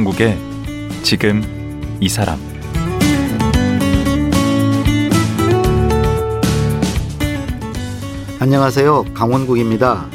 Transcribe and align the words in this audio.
강원국의 0.00 0.38
지금 1.02 1.42
이 2.00 2.08
사람 2.08 2.38
안녕하세요. 8.38 9.04
강원국입니다. 9.12 10.06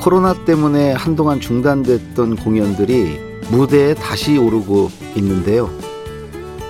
코로나 0.00 0.34
때문에 0.44 0.92
한동안 0.92 1.40
중단됐던 1.40 2.36
공연들이 2.36 3.18
무대에 3.50 3.94
다시 3.94 4.36
오르고 4.36 4.90
있는데요. 5.16 5.70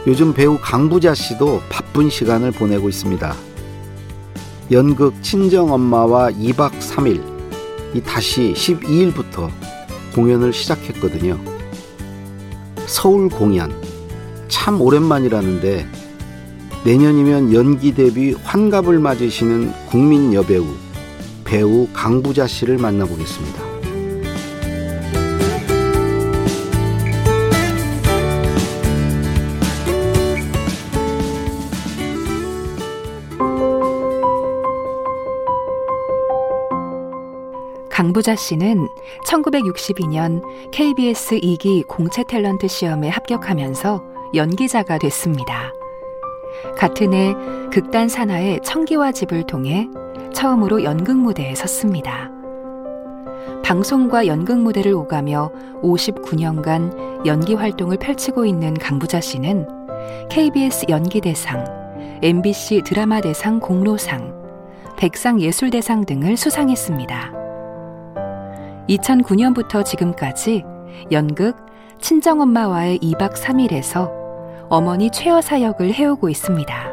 요즘 0.07 0.33
배우 0.33 0.59
강부자 0.61 1.15
씨도 1.15 1.61
바쁜 1.69 2.09
시간을 2.09 2.53
보내고 2.53 2.89
있습니다. 2.89 3.35
연극 4.71 5.23
친정엄마와 5.23 6.31
2박 6.31 6.79
3일, 6.79 7.23
이 7.95 8.01
다시 8.01 8.55
12일부터 8.55 9.51
공연을 10.15 10.53
시작했거든요. 10.53 11.50
서울 12.91 13.29
공연, 13.29 13.73
참 14.49 14.81
오랜만이라는데 14.81 15.87
내년이면 16.85 17.55
연기 17.55 17.95
데뷔 17.95 18.33
환갑을 18.33 18.99
맞으시는 18.99 19.73
국민 19.87 20.35
여배우, 20.35 20.67
배우 21.45 21.87
강부자 21.93 22.49
씨를 22.49 22.79
만나보겠습니다. 22.79 23.70
강부자 38.21 38.37
씨는 38.37 38.87
1962년 39.27 40.43
KBS 40.73 41.41
2기 41.41 41.87
공채 41.87 42.23
탤런트 42.23 42.69
시험에 42.69 43.09
합격하면서 43.09 44.03
연기자가 44.35 44.99
됐습니다. 44.99 45.73
같은 46.77 47.15
해 47.15 47.35
극단 47.73 48.09
산하의 48.09 48.61
청기와 48.63 49.13
집을 49.13 49.45
통해 49.47 49.89
처음으로 50.35 50.85
연극 50.85 51.17
무대에 51.17 51.55
섰습니다. 51.55 52.31
방송과 53.65 54.27
연극 54.27 54.59
무대를 54.59 54.93
오가며 54.93 55.51
59년간 55.83 57.27
연기 57.27 57.55
활동을 57.55 57.97
펼치고 57.97 58.45
있는 58.45 58.75
강부자 58.75 59.21
씨는 59.21 59.67
KBS 60.29 60.87
연기대상, 60.91 61.65
MBC 62.23 62.83
드라마 62.85 63.23
대상 63.23 63.61
공로상, 63.61 64.35
백상예술대상 64.99 66.05
등을 66.05 66.37
수상했습니다. 66.37 67.40
2009년부터 68.91 69.85
지금까지 69.85 70.65
연극 71.13 71.57
친정엄마와의 72.01 72.99
2박 72.99 73.35
3일에서 73.35 74.11
어머니 74.69 75.11
최여사 75.11 75.63
역을 75.63 75.93
해오고 75.93 76.29
있습니다. 76.29 76.90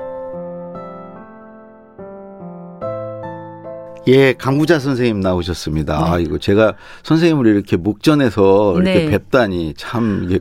예, 4.07 4.33
강부자 4.33 4.79
선생님 4.79 5.19
나오셨습니다. 5.19 5.97
네. 5.97 6.11
아이고 6.11 6.37
제가 6.37 6.75
선생님을 7.03 7.47
이렇게 7.47 7.75
목전에서 7.75 8.75
이렇게 8.75 9.05
네. 9.05 9.09
뵙다니 9.09 9.73
참 9.75 10.23
이게 10.25 10.39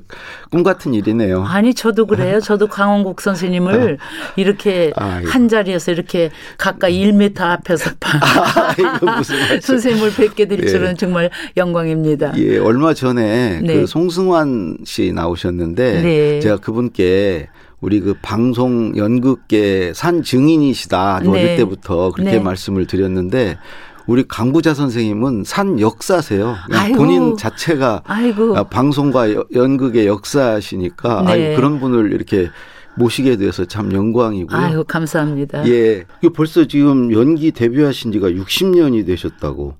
꿈 0.50 0.62
같은 0.62 0.94
일이네요. 0.94 1.44
아니 1.44 1.74
저도 1.74 2.06
그래요. 2.06 2.40
저도 2.40 2.68
강원국 2.68 3.20
선생님을 3.20 3.98
이렇게 4.36 4.92
아, 4.96 5.20
한 5.24 5.48
자리에서 5.48 5.92
이렇게 5.92 6.30
가까이 6.58 7.04
1m 7.04 7.40
앞에서 7.40 7.90
아, 8.00 9.22
선생님을 9.60 10.14
뵙게 10.14 10.46
될 10.46 10.62
예. 10.62 10.66
줄은 10.66 10.96
정말 10.96 11.30
영광입니다. 11.56 12.38
예, 12.38 12.58
얼마 12.58 12.94
전에 12.94 13.60
네. 13.62 13.74
그 13.74 13.86
송승환 13.86 14.78
씨 14.84 15.12
나오셨는데 15.12 16.02
네. 16.02 16.40
제가 16.40 16.58
그분께 16.58 17.48
우리 17.86 18.00
그 18.00 18.14
방송 18.20 18.96
연극계 18.96 19.92
산 19.94 20.24
증인이시다. 20.24 21.20
네. 21.22 21.28
어릴 21.28 21.56
때부터 21.56 22.10
그렇게 22.10 22.32
네. 22.32 22.40
말씀을 22.40 22.88
드렸는데 22.88 23.58
우리 24.08 24.26
강부자 24.26 24.74
선생님은 24.74 25.44
산 25.44 25.78
역사세요. 25.78 26.56
아이고. 26.72 26.96
본인 26.96 27.36
자체가 27.36 28.02
아이고. 28.04 28.54
방송과 28.64 29.28
연극의 29.54 30.08
역사시니까 30.08 31.22
네. 31.26 31.30
아이고, 31.30 31.54
그런 31.54 31.78
분을 31.78 32.12
이렇게 32.12 32.48
모시게 32.96 33.36
돼서 33.36 33.64
참 33.64 33.92
영광이고요. 33.92 34.58
아유, 34.58 34.82
감사합니다. 34.82 35.68
예. 35.68 36.02
벌써 36.34 36.66
지금 36.66 37.12
연기 37.12 37.52
데뷔하신 37.52 38.10
지가 38.10 38.30
60년이 38.30 39.06
되셨다고. 39.06 39.76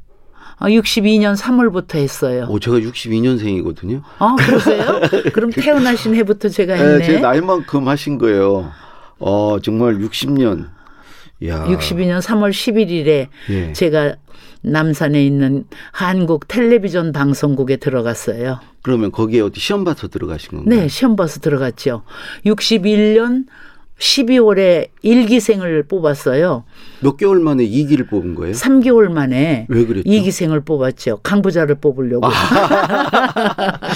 62년 0.60 1.26
아, 1.30 1.34
3월부터 1.34 1.96
했어요. 1.96 2.46
오, 2.48 2.58
제가 2.58 2.78
62년생이거든요. 2.78 4.02
아, 4.18 4.34
그러세요? 4.38 5.00
그럼 5.32 5.50
태어나신 5.54 6.14
해부터 6.14 6.48
제가 6.48 6.74
했네. 6.74 6.98
네, 6.98 7.04
제 7.04 7.18
나이만큼 7.18 7.88
하신 7.88 8.18
거예요. 8.18 8.72
어, 9.18 9.58
정말 9.62 9.98
60년. 9.98 10.68
야. 11.44 11.66
62년 11.66 12.20
3월 12.22 12.50
11일에 12.50 13.28
예. 13.50 13.72
제가 13.74 14.16
남산에 14.62 15.24
있는 15.24 15.64
한국 15.92 16.48
텔레비전 16.48 17.12
방송국에 17.12 17.76
들어갔어요. 17.76 18.58
그러면 18.82 19.12
거기에 19.12 19.40
어디 19.42 19.60
시험 19.60 19.84
봐서 19.84 20.08
들어가신 20.08 20.50
건가요? 20.50 20.80
네, 20.80 20.88
시험 20.88 21.14
봐서 21.14 21.40
들어갔죠. 21.40 22.02
61년 22.46 23.44
12월에 23.98 24.88
1기생을 25.02 25.88
뽑았어요. 25.88 26.64
몇 27.00 27.16
개월 27.16 27.40
만에 27.40 27.66
2기를 27.66 28.08
뽑은 28.08 28.34
거예요? 28.34 28.52
3개월 28.52 29.10
만에 29.10 29.66
왜 29.68 29.86
그랬죠? 29.86 30.08
2기생을 30.08 30.66
뽑았죠. 30.66 31.20
강부자를 31.22 31.76
뽑으려고. 31.76 32.26
아. 32.26 32.30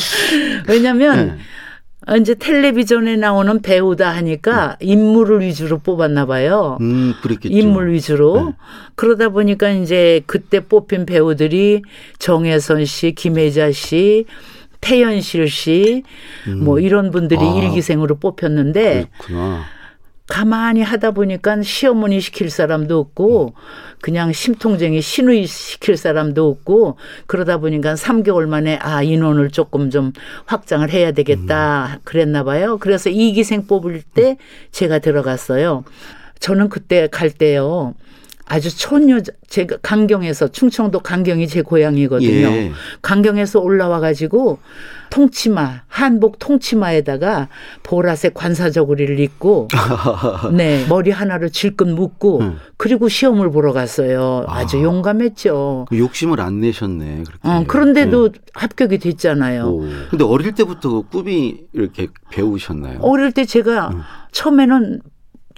왜냐면 0.69 1.39
네. 2.07 2.17
이제 2.19 2.35
텔레비전에 2.35 3.17
나오는 3.17 3.61
배우다 3.61 4.11
하니까 4.11 4.79
음. 4.81 4.89
인물을 4.89 5.41
위주로 5.41 5.79
뽑았나 5.79 6.25
봐요. 6.25 6.79
음, 6.81 7.13
그랬겠죠. 7.23 7.55
인물 7.55 7.93
위주로. 7.93 8.47
네. 8.47 8.53
그러다 8.95 9.29
보니까 9.29 9.69
이제 9.71 10.23
그때 10.27 10.61
뽑힌 10.61 11.05
배우들이 11.05 11.83
정혜선 12.19 12.87
씨, 12.87 13.13
김혜자 13.13 13.73
씨, 13.73 14.25
태연실 14.81 15.51
씨, 15.51 16.05
음. 16.49 16.65
뭐 16.65 16.81
이런 16.81 17.11
분들이 17.11 17.41
아, 17.41 17.55
일기생으로 17.55 18.17
뽑혔는데 18.17 19.09
그렇구나. 19.19 19.65
가만히 20.31 20.81
하다 20.83 21.11
보니까 21.11 21.61
시어머니 21.61 22.21
시킬 22.21 22.51
사람도 22.51 22.99
없고 22.99 23.55
그냥 24.01 24.33
심통쟁이 24.33 25.01
신우이 25.03 25.45
시킬 25.47 25.97
사람도 25.97 26.49
없고 26.49 26.97
그러다 27.27 27.59
보니까 27.59 27.95
3개월 27.95 28.47
만에 28.47 28.79
아 28.81 29.03
인원을 29.03 29.51
조금 29.51 29.91
좀 29.91 30.13
확장을 30.47 30.89
해야 30.89 31.11
되겠다 31.11 31.99
그랬나 32.05 32.45
봐요. 32.45 32.79
그래서 32.79 33.11
이기생 33.11 33.67
뽑을 33.67 34.03
때 34.15 34.37
제가 34.71 35.01
들어갔어요. 35.01 35.85
저는 36.39 36.69
그때 36.69 37.09
갈 37.09 37.31
때요. 37.31 37.95
아주 38.51 38.77
촌여 38.77 39.21
제가 39.49 39.77
강경에서 39.81 40.49
충청도 40.49 41.01
강경이 41.01 41.47
제 41.47 41.63
고향이거든요. 41.63 42.49
예. 42.49 42.73
강경에서 43.01 43.61
올라와 43.61 44.01
가지고 44.01 44.59
통치마 45.11 45.83
한복 45.87 46.41
통치마에다가 46.41 47.49
보라색 47.85 48.35
관사저고리를 48.35 49.21
입고 49.21 49.69
네 50.53 50.85
머리 50.89 51.13
하나를 51.13 51.51
질끈 51.51 51.95
묶고 51.95 52.41
음. 52.41 52.59
그리고 52.77 53.09
시험을 53.09 53.53
보러 53.53 53.73
갔어요. 53.73 54.45
아주 54.49 54.79
아. 54.79 54.83
용감했죠. 54.83 55.87
그 55.89 55.97
욕심을 55.97 56.41
안 56.41 56.59
내셨네. 56.59 57.23
그렇게. 57.27 57.39
어, 57.45 57.65
그런데도 57.69 58.33
네. 58.33 58.39
합격이 58.55 58.99
됐잖아요. 58.99 59.63
오. 59.65 59.85
근데 60.11 60.25
어릴 60.25 60.57
때부터 60.57 60.91
그 60.91 61.03
꿈이 61.09 61.59
이렇게 61.73 62.09
배우셨나요? 62.33 62.99
어릴 63.03 63.31
때 63.31 63.45
제가 63.45 63.91
음. 63.91 64.01
처음에는 64.33 65.03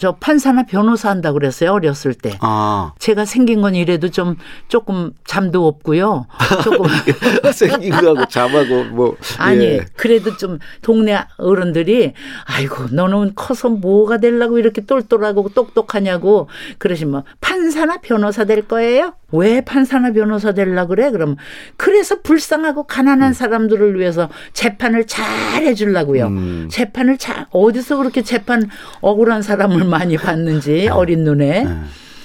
저 0.02 0.10
판사나 0.10 0.64
변호사 0.64 1.10
한다 1.10 1.31
그랬어요 1.31 1.75
어렸을 1.75 2.12
때. 2.12 2.37
아. 2.40 2.93
제가 2.99 3.25
생긴 3.25 3.62
건 3.62 3.76
이래도 3.76 4.08
좀 4.08 4.34
조금 4.66 5.12
잠도 5.25 5.69
없고요. 5.69 6.26
조금 6.64 6.87
생긴 7.54 7.93
거하고 7.93 8.26
잠하고 8.26 8.82
뭐 8.87 9.16
아니 9.38 9.64
예. 9.64 9.84
그래도 9.94 10.37
좀 10.37 10.58
동네 10.82 11.25
어른들이 11.38 12.14
아이고 12.46 12.87
너는 12.90 13.37
커서 13.37 13.69
뭐가 13.69 14.19
되려고 14.19 14.58
이렇게 14.58 14.84
똘똘하고 14.84 15.50
똑똑하냐고 15.50 16.48
그러시면 16.78 17.22
판사나 17.40 17.98
변호사 17.98 18.43
될 18.43 18.66
거예요? 18.66 19.14
왜 19.32 19.61
판사나 19.61 20.12
변호사 20.12 20.52
되려 20.52 20.87
그래? 20.87 21.11
그럼 21.11 21.37
그래서 21.76 22.20
불쌍하고 22.23 22.84
가난한 22.84 23.31
음. 23.31 23.32
사람들을 23.32 23.99
위해서 23.99 24.29
재판을 24.52 25.06
잘 25.06 25.25
해주려고요. 25.62 26.26
음. 26.26 26.69
재판을 26.70 27.19
잘 27.19 27.46
어디서 27.50 27.96
그렇게 27.96 28.23
재판 28.23 28.69
억울한 29.00 29.43
사람을 29.43 29.84
많이 29.84 30.17
봤는지 30.17 30.73
네. 30.73 30.88
어린 30.88 31.25
눈에. 31.25 31.64
네. 31.64 31.76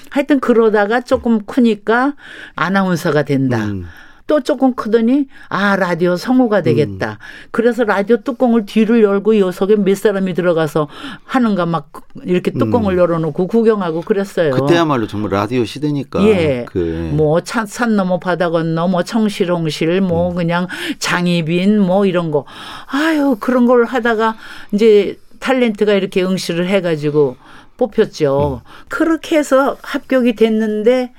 하여튼 0.10 0.40
그러다가 0.40 1.02
조금 1.02 1.46
크니까 1.46 2.16
아나운서가 2.56 3.24
된다. 3.24 3.66
음. 3.66 3.86
또 4.28 4.42
조금 4.42 4.76
크더니 4.76 5.28
아 5.48 5.78
라디오 5.78 6.18
성우가 6.18 6.62
되겠다. 6.62 7.12
음. 7.12 7.50
그래서 7.52 7.86
라디오 7.86 8.18
뚜껑을 8.18 8.66
뒤를 8.66 9.02
열고 9.02 9.34
이 9.34 9.52
속에 9.52 9.78
몇 9.78 9.98
사람이 9.98 10.34
들어가서 10.34 10.90
하는가 11.24 11.66
막 11.66 11.92
이렇게 12.24 12.52
뚜껑을 12.52 12.96
음. 12.96 13.00
열어놓고 13.00 13.48
구경하고 13.48 14.02
그랬어요. 14.02 14.52
그때야말로 14.52 15.08
정말 15.08 15.32
라디오 15.32 15.64
시대니까. 15.64 16.24
예. 16.24 16.66
그. 16.68 17.10
뭐산 17.14 17.96
넘어 17.96 18.20
바다 18.20 18.50
건너 18.50 18.88
뭐 18.90 19.04
청실홍실 19.04 20.02
뭐 20.02 20.32
음. 20.32 20.36
그냥 20.36 20.68
장희빈 21.00 21.80
뭐 21.80 22.06
이런 22.06 22.30
거 22.30 22.46
아유 22.88 23.38
그런 23.40 23.66
걸 23.66 23.86
하다가 23.86 24.36
이제 24.74 25.18
탤런트가 25.40 25.96
이렇게 25.96 26.22
응시를 26.22 26.68
해가지고 26.68 27.38
뽑혔죠. 27.78 28.62
음. 28.66 28.70
그렇게 28.90 29.38
해서 29.38 29.78
합격이 29.82 30.36
됐는데 30.36 31.14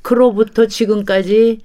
그로부터 0.00 0.66
지금까지 0.66 1.60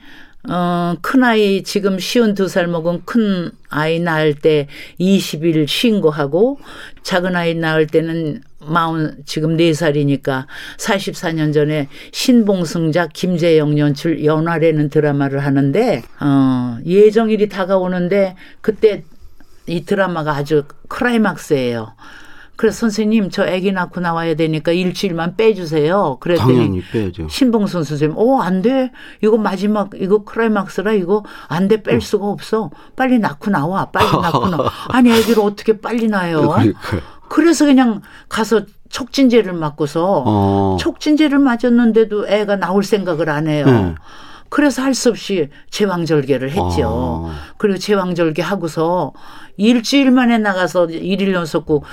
어, 0.48 0.96
큰아이 1.02 1.64
지금 1.64 2.00
쉬운 2.00 2.34
두 2.34 2.48
살 2.48 2.68
먹은 2.68 3.02
큰 3.06 3.52
아이 3.70 4.00
낳을 4.00 4.34
때 4.36 4.68
20일 5.00 5.68
신고하고 5.68 6.60
작은 7.04 7.36
아이 7.36 7.56
낳을 7.56 7.88
때는 7.88 8.42
마흔 8.62 9.22
지금 9.26 9.58
4살이니까 9.58 10.46
44년 10.78 11.54
전에 11.54 11.88
신봉승작 12.12 13.12
김재영 13.14 13.78
연출 13.78 14.24
연화라는 14.24 14.90
드라마를 14.90 15.40
하는데 15.40 16.04
어, 16.22 16.78
예정일이 16.86 17.50
다가오는데 17.50 18.36
그때 18.62 19.04
이 19.68 19.84
드라마가 19.86 20.36
아주 20.36 20.64
크라이막스예요. 20.88 21.94
그래서 22.60 22.80
선생님 22.80 23.30
저 23.30 23.44
아기 23.46 23.72
낳고 23.72 24.02
나와야 24.02 24.36
되니까 24.36 24.74
일주일만 24.74 25.38
빼주세요. 25.38 26.18
그랬더니 26.20 26.56
당연히 26.56 26.82
빼야죠. 26.92 27.30
신봉선 27.30 27.86
선생님, 27.86 28.18
어 28.18 28.42
안 28.42 28.62
돼. 28.62 28.92
이거 29.24 29.38
마지막 29.38 29.92
이거 29.96 30.26
크라이막스라 30.26 30.92
이거 30.92 31.24
안 31.48 31.70
돼. 31.70 31.82
뺄 31.82 31.96
어. 31.96 32.00
수가 32.02 32.28
없어. 32.28 32.70
빨리 32.98 33.18
낳고 33.18 33.50
나와. 33.50 33.86
빨리 33.86 34.08
낳고 34.12 34.50
나와. 34.50 34.70
아니 34.90 35.10
아기를 35.10 35.42
어떻게 35.42 35.80
빨리 35.80 36.10
낳아요? 36.10 36.54
그래서 37.30 37.64
그냥 37.66 38.02
가서 38.28 38.64
촉진제를 38.90 39.54
맞고서 39.54 40.24
어. 40.28 40.78
촉진제를 40.82 41.40
맞았는데도 41.40 42.28
애가 42.28 42.58
나올 42.58 42.84
생각을 42.84 43.30
안 43.30 43.48
해요. 43.48 43.66
네. 43.68 43.96
그래서 44.50 44.82
할 44.82 44.94
수 44.94 45.12
없이 45.12 45.48
제왕절개를 45.70 46.50
했죠. 46.50 46.88
어. 46.88 47.32
그리고 47.58 47.80
제왕절개 47.80 48.42
하고서 48.42 49.14
일주일 49.56 50.12
만에 50.12 50.40
나가서 50.40 50.88
일일 50.90 51.34
연속고 51.34 51.86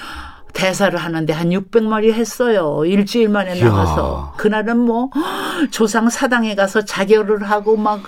대사를 0.57 0.99
하는데 0.99 1.33
한 1.35 1.51
600마리 1.51 2.13
했어요. 2.13 2.83
일주일 2.87 3.29
만에 3.29 3.63
나가서. 3.63 4.35
그날은 4.39 4.79
뭐 4.79 5.11
조상 5.71 6.09
사당에 6.09 6.55
가서 6.55 6.83
자결을 6.83 7.43
하고 7.43 7.77
막 7.77 8.03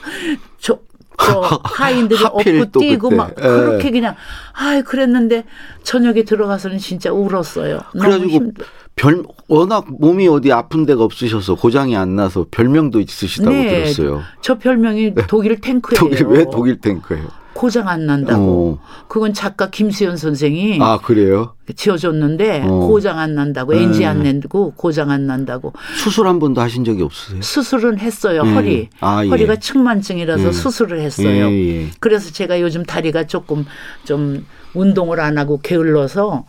저, 0.58 0.78
저 1.18 1.40
하인들이 1.62 2.24
업고 2.24 2.80
뛰고 2.80 3.10
막 3.10 3.34
예. 3.38 3.42
그렇게 3.42 3.90
그냥 3.90 4.14
아 4.54 4.80
그랬는데 4.80 5.44
저녁에 5.82 6.22
들어가서는 6.22 6.78
진짜 6.78 7.12
울었어요. 7.12 7.80
그래가지고 7.92 8.52
별 8.96 9.24
워낙 9.46 9.84
몸이 9.88 10.26
어디 10.28 10.50
아픈 10.50 10.86
데가 10.86 11.04
없으셔서 11.04 11.54
고장이 11.54 11.96
안 11.96 12.16
나서 12.16 12.46
별명도 12.50 12.98
있으시다고 13.00 13.54
네, 13.54 13.68
들었어요. 13.68 14.22
저 14.40 14.58
별명이 14.58 15.14
네. 15.14 15.22
독일 15.28 15.60
탱크예요. 15.60 16.00
독일 16.00 16.26
왜 16.26 16.46
독일 16.50 16.80
탱크예요? 16.80 17.26
고장 17.58 17.88
안 17.88 18.06
난다고. 18.06 18.78
어. 18.80 19.04
그건 19.08 19.34
작가 19.34 19.68
김수현 19.68 20.16
선생이 20.16 20.78
아 20.80 20.98
그래요? 20.98 21.56
지어줬는데 21.74 22.62
어. 22.64 22.86
고장 22.86 23.18
안 23.18 23.34
난다고 23.34 23.72
네. 23.72 23.82
엔지 23.82 24.04
안 24.04 24.22
낸다고 24.22 24.74
고장 24.76 25.10
안 25.10 25.26
난다고. 25.26 25.72
수술 25.96 26.28
한 26.28 26.38
번도 26.38 26.60
하신 26.60 26.84
적이 26.84 27.02
없으세요? 27.02 27.42
수술은 27.42 27.98
했어요 27.98 28.44
네. 28.44 28.54
허리. 28.54 28.88
아, 29.00 29.24
예. 29.24 29.28
허리가 29.28 29.56
측만증이라서 29.56 30.46
예. 30.46 30.52
수술을 30.52 31.00
했어요. 31.00 31.50
예, 31.50 31.80
예. 31.82 31.86
그래서 31.98 32.30
제가 32.30 32.60
요즘 32.60 32.84
다리가 32.84 33.26
조금 33.26 33.66
좀 34.04 34.46
운동을 34.74 35.18
안 35.18 35.36
하고 35.36 35.58
게을러서 35.60 36.44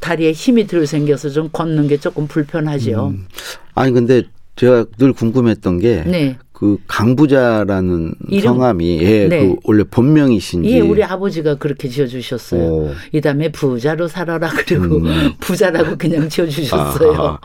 다리에 0.00 0.32
힘이 0.32 0.66
들 0.66 0.86
생겨서 0.86 1.28
좀 1.28 1.50
걷는 1.52 1.88
게 1.88 1.98
조금 1.98 2.26
불편하지요. 2.26 3.08
음. 3.08 3.26
아니 3.74 3.92
근데 3.92 4.22
제가 4.56 4.86
늘 4.98 5.12
궁금했던 5.12 5.78
게 5.78 6.04
네. 6.06 6.38
그 6.58 6.76
강부자라는 6.88 8.14
이름? 8.30 8.54
성함이 8.54 8.98
예, 9.00 9.28
네. 9.28 9.46
그 9.46 9.56
원래 9.62 9.84
본명이신지 9.84 10.68
예, 10.68 10.80
우리 10.80 11.04
아버지가 11.04 11.54
그렇게 11.54 11.88
지어 11.88 12.04
주셨어요. 12.04 12.92
이 13.12 13.20
다음에 13.20 13.52
부자로 13.52 14.08
살아라 14.08 14.48
그리고 14.48 14.96
음. 14.96 15.34
부자라고 15.38 15.96
그냥 15.96 16.28
지어 16.28 16.48
주셨어요. 16.48 17.38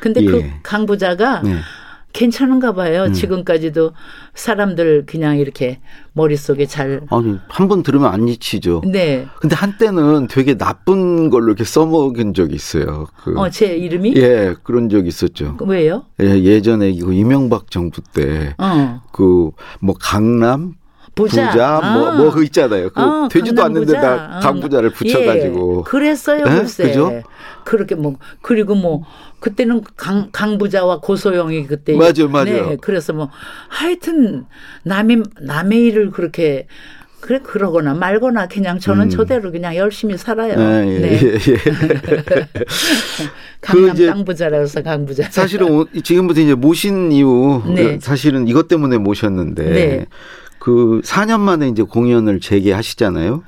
근데 0.00 0.24
그 0.24 0.36
예. 0.38 0.40
그 0.40 0.50
강부자가 0.62 1.42
네. 1.42 1.56
괜찮은가 2.14 2.72
봐요. 2.72 3.02
음. 3.08 3.12
지금까지도 3.12 3.92
사람들 4.34 5.04
그냥 5.04 5.36
이렇게 5.38 5.80
머릿속에 6.14 6.64
잘. 6.64 7.02
아니, 7.10 7.38
한 7.48 7.68
번 7.68 7.82
들으면 7.82 8.10
안 8.12 8.28
잊히죠. 8.28 8.82
네. 8.86 9.26
근데 9.40 9.54
한때는 9.56 10.28
되게 10.28 10.56
나쁜 10.56 11.28
걸로 11.28 11.48
이렇게 11.48 11.64
써먹은 11.64 12.32
적이 12.32 12.54
있어요. 12.54 13.06
그. 13.22 13.34
어, 13.38 13.50
제 13.50 13.76
이름이? 13.76 14.14
예, 14.16 14.54
그런 14.62 14.88
적 14.88 15.06
있었죠. 15.06 15.56
왜요? 15.60 16.04
예, 16.22 16.26
예전에 16.42 16.88
이거 16.90 17.12
이명박 17.12 17.70
정부 17.70 18.00
때. 18.14 18.54
어. 18.58 19.00
그, 19.12 19.50
뭐, 19.80 19.94
강남, 19.98 20.74
부자, 21.14 21.50
부자 21.50 21.80
뭐, 21.80 22.08
아. 22.08 22.16
뭐그 22.16 22.44
있잖아요. 22.44 22.90
그 22.90 23.00
아, 23.00 23.28
되지도 23.30 23.62
않는데 23.62 23.92
다 23.94 24.40
강부자를 24.42 24.90
붙여가지고. 24.90 25.84
예, 25.86 25.90
그랬어요, 25.90 26.44
네? 26.44 26.58
글쎄. 26.58 26.84
그죠? 26.84 27.22
그렇게 27.64 27.94
뭐 27.94 28.16
그리고 28.42 28.74
뭐 28.74 29.04
그때는 29.40 29.82
강 29.96 30.28
강부자와 30.32 31.00
고소영이 31.00 31.66
그때 31.66 31.96
맞아 31.96 32.26
맞아. 32.26 32.50
네, 32.50 32.76
그래서 32.80 33.12
뭐 33.12 33.30
하여튼 33.68 34.46
남의 34.84 35.22
남의 35.40 35.86
일을 35.86 36.10
그렇게 36.10 36.66
그래 37.20 37.40
그러거나 37.42 37.94
말거나 37.94 38.48
그냥 38.48 38.78
저는 38.78 39.04
음. 39.04 39.08
저대로 39.08 39.50
그냥 39.50 39.74
열심히 39.76 40.18
살아요. 40.18 40.58
아, 40.58 40.84
예, 40.84 40.98
네. 40.98 41.20
예, 41.22 41.34
예. 41.34 41.56
강남 43.62 43.96
그 43.96 44.06
강부자라서 44.06 44.82
강부자. 44.82 45.30
사실은 45.30 45.86
지금부터 46.02 46.42
이제 46.42 46.54
모신 46.54 47.10
이후 47.12 47.62
네. 47.74 47.98
사실은 47.98 48.46
이것 48.46 48.68
때문에 48.68 48.98
모셨는데 48.98 49.64
네. 49.64 50.06
그 50.64 51.02
4년 51.04 51.40
만에 51.40 51.68
이제 51.68 51.82
공연을 51.82 52.40
재개하시잖아요. 52.40 53.42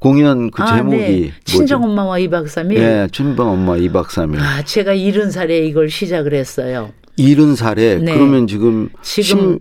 공연 0.00 0.50
그 0.50 0.64
아, 0.64 0.76
제목이 0.76 0.96
네. 0.96 1.32
친정 1.44 1.84
엄마와 1.84 2.16
2박 2.18 2.46
3일. 2.46 2.74
네, 2.74 3.06
친정 3.12 3.52
엄마 3.52 3.76
2박 3.76 4.06
3일. 4.06 4.40
아, 4.40 4.62
제가 4.64 4.92
70살에 4.96 5.64
이걸 5.64 5.88
시작을 5.88 6.34
했어요. 6.34 6.90
70살에 7.20 8.02
네. 8.02 8.14
그러면 8.14 8.48
지금 8.48 8.88
지금 9.00 9.60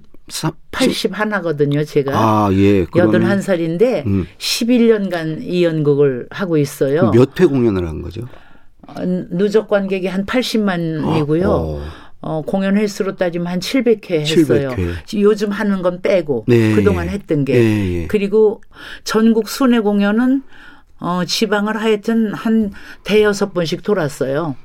80 0.72 1.20
하나거든요, 1.20 1.84
제가. 1.84 2.12
아, 2.16 2.50
예. 2.54 2.86
그러면 2.86 3.22
81살인데 3.22 4.04
음. 4.08 4.26
11년간 4.40 5.44
이 5.44 5.64
연극을 5.64 6.26
하고 6.32 6.58
있어요. 6.58 7.12
몇 7.12 7.40
회 7.40 7.46
공연을 7.46 7.88
한 7.88 8.02
거죠? 8.02 8.22
어, 8.88 8.94
누적 9.30 9.68
관객이 9.68 10.08
한 10.08 10.26
80만이고요. 10.26 11.44
어, 11.44 11.50
어. 11.78 11.82
어, 12.26 12.42
공연 12.42 12.76
횟수로 12.76 13.18
따지면 13.18 13.46
한 13.46 13.60
700회 13.60 14.12
했어요. 14.22 14.72
700회. 14.72 15.22
요즘 15.22 15.52
하는 15.52 15.84
건 15.84 16.02
빼고 16.02 16.46
네. 16.48 16.74
그동안 16.74 17.08
했던 17.08 17.46
게 17.46 17.54
네. 17.54 17.94
예. 18.02 18.08
그리고 18.08 18.62
전국 19.04 19.48
순회 19.48 19.82
공연은 19.82 20.42
어, 21.00 21.22
지방을 21.24 21.80
하여튼 21.80 22.34
한 22.34 22.72
대여섯 23.04 23.54
번씩 23.54 23.84
돌았어요. 23.84 24.56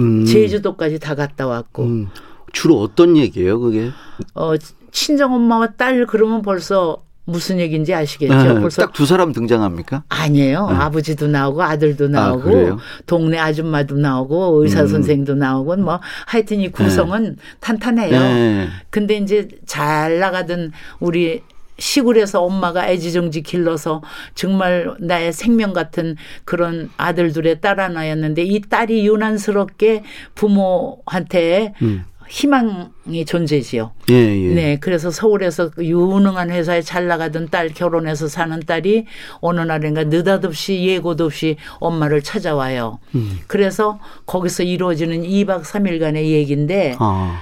음. 0.00 0.26
제주도까지 0.26 0.98
다 0.98 1.14
갔다 1.14 1.46
왔고. 1.46 1.84
음. 1.84 2.08
주로 2.52 2.80
어떤 2.80 3.16
얘기예요, 3.16 3.60
그게? 3.60 3.90
어, 4.34 4.54
친정 4.90 5.34
엄마와 5.34 5.74
딸 5.76 6.06
그러면 6.06 6.42
벌써 6.42 7.04
무슨 7.26 7.58
얘기인지 7.58 7.94
아시겠죠? 7.94 8.34
네, 8.34 8.60
벌써 8.60 8.82
딱두 8.82 9.06
사람 9.06 9.32
등장합니까? 9.32 10.04
아니에요. 10.08 10.68
네. 10.68 10.76
아버지도 10.76 11.26
나오고 11.26 11.62
아들도 11.62 12.06
아, 12.06 12.08
나오고 12.08 12.72
아, 12.72 12.78
동네 13.06 13.38
아줌마도 13.38 13.96
나오고 13.96 14.62
의사 14.62 14.82
음. 14.82 14.86
선생도 14.86 15.34
나오고 15.34 15.76
뭐 15.76 16.00
하여튼 16.26 16.60
이 16.60 16.68
구성은 16.68 17.24
네. 17.24 17.36
탄탄해요. 17.60 18.18
네. 18.18 18.68
근데 18.90 19.16
이제 19.16 19.48
잘 19.64 20.18
나가던 20.18 20.72
우리 21.00 21.42
시골에서 21.78 22.42
엄마가 22.42 22.88
애지중지 22.88 23.42
길러서 23.42 24.02
정말 24.34 24.94
나의 25.00 25.32
생명 25.32 25.72
같은 25.72 26.16
그런 26.44 26.90
아들들의 26.96 27.60
딸 27.60 27.80
하나였는데 27.80 28.42
이 28.42 28.60
딸이 28.60 29.06
유난스럽게 29.06 30.04
부모한테 30.34 31.74
음. 31.82 32.04
희망이 32.28 33.24
존재지요. 33.26 33.92
예, 34.10 34.14
예. 34.14 34.54
네, 34.54 34.78
그래서 34.80 35.10
서울에서 35.10 35.70
그 35.70 35.84
유능한 35.84 36.50
회사에 36.50 36.82
잘 36.82 37.06
나가던 37.06 37.48
딸 37.50 37.68
결혼해서 37.68 38.28
사는 38.28 38.58
딸이 38.60 39.06
어느 39.40 39.60
날인가 39.60 40.04
느닷없이 40.04 40.84
예고도 40.84 41.26
없이 41.26 41.56
엄마를 41.80 42.22
찾아와요. 42.22 42.98
음. 43.14 43.38
그래서 43.46 44.00
거기서 44.26 44.62
이루어지는 44.62 45.22
2박 45.22 45.62
3일간의 45.62 46.24
얘기인데 46.24 46.96
아. 46.98 47.40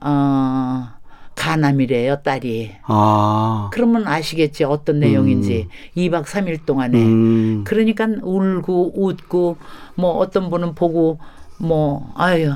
어 0.00 0.98
가남이래요, 1.38 2.22
딸이. 2.22 2.72
아. 2.82 3.70
그러면 3.72 4.06
아시겠지, 4.06 4.64
어떤 4.64 4.98
내용인지. 4.98 5.68
음. 5.70 6.00
2박 6.00 6.24
3일 6.24 6.66
동안에. 6.66 6.98
음. 7.00 7.64
그러니까 7.64 8.06
울고 8.22 8.92
웃고, 8.96 9.56
뭐 9.94 10.10
어떤 10.16 10.50
분은 10.50 10.74
보고, 10.74 11.20
뭐, 11.58 12.12
아유, 12.16 12.52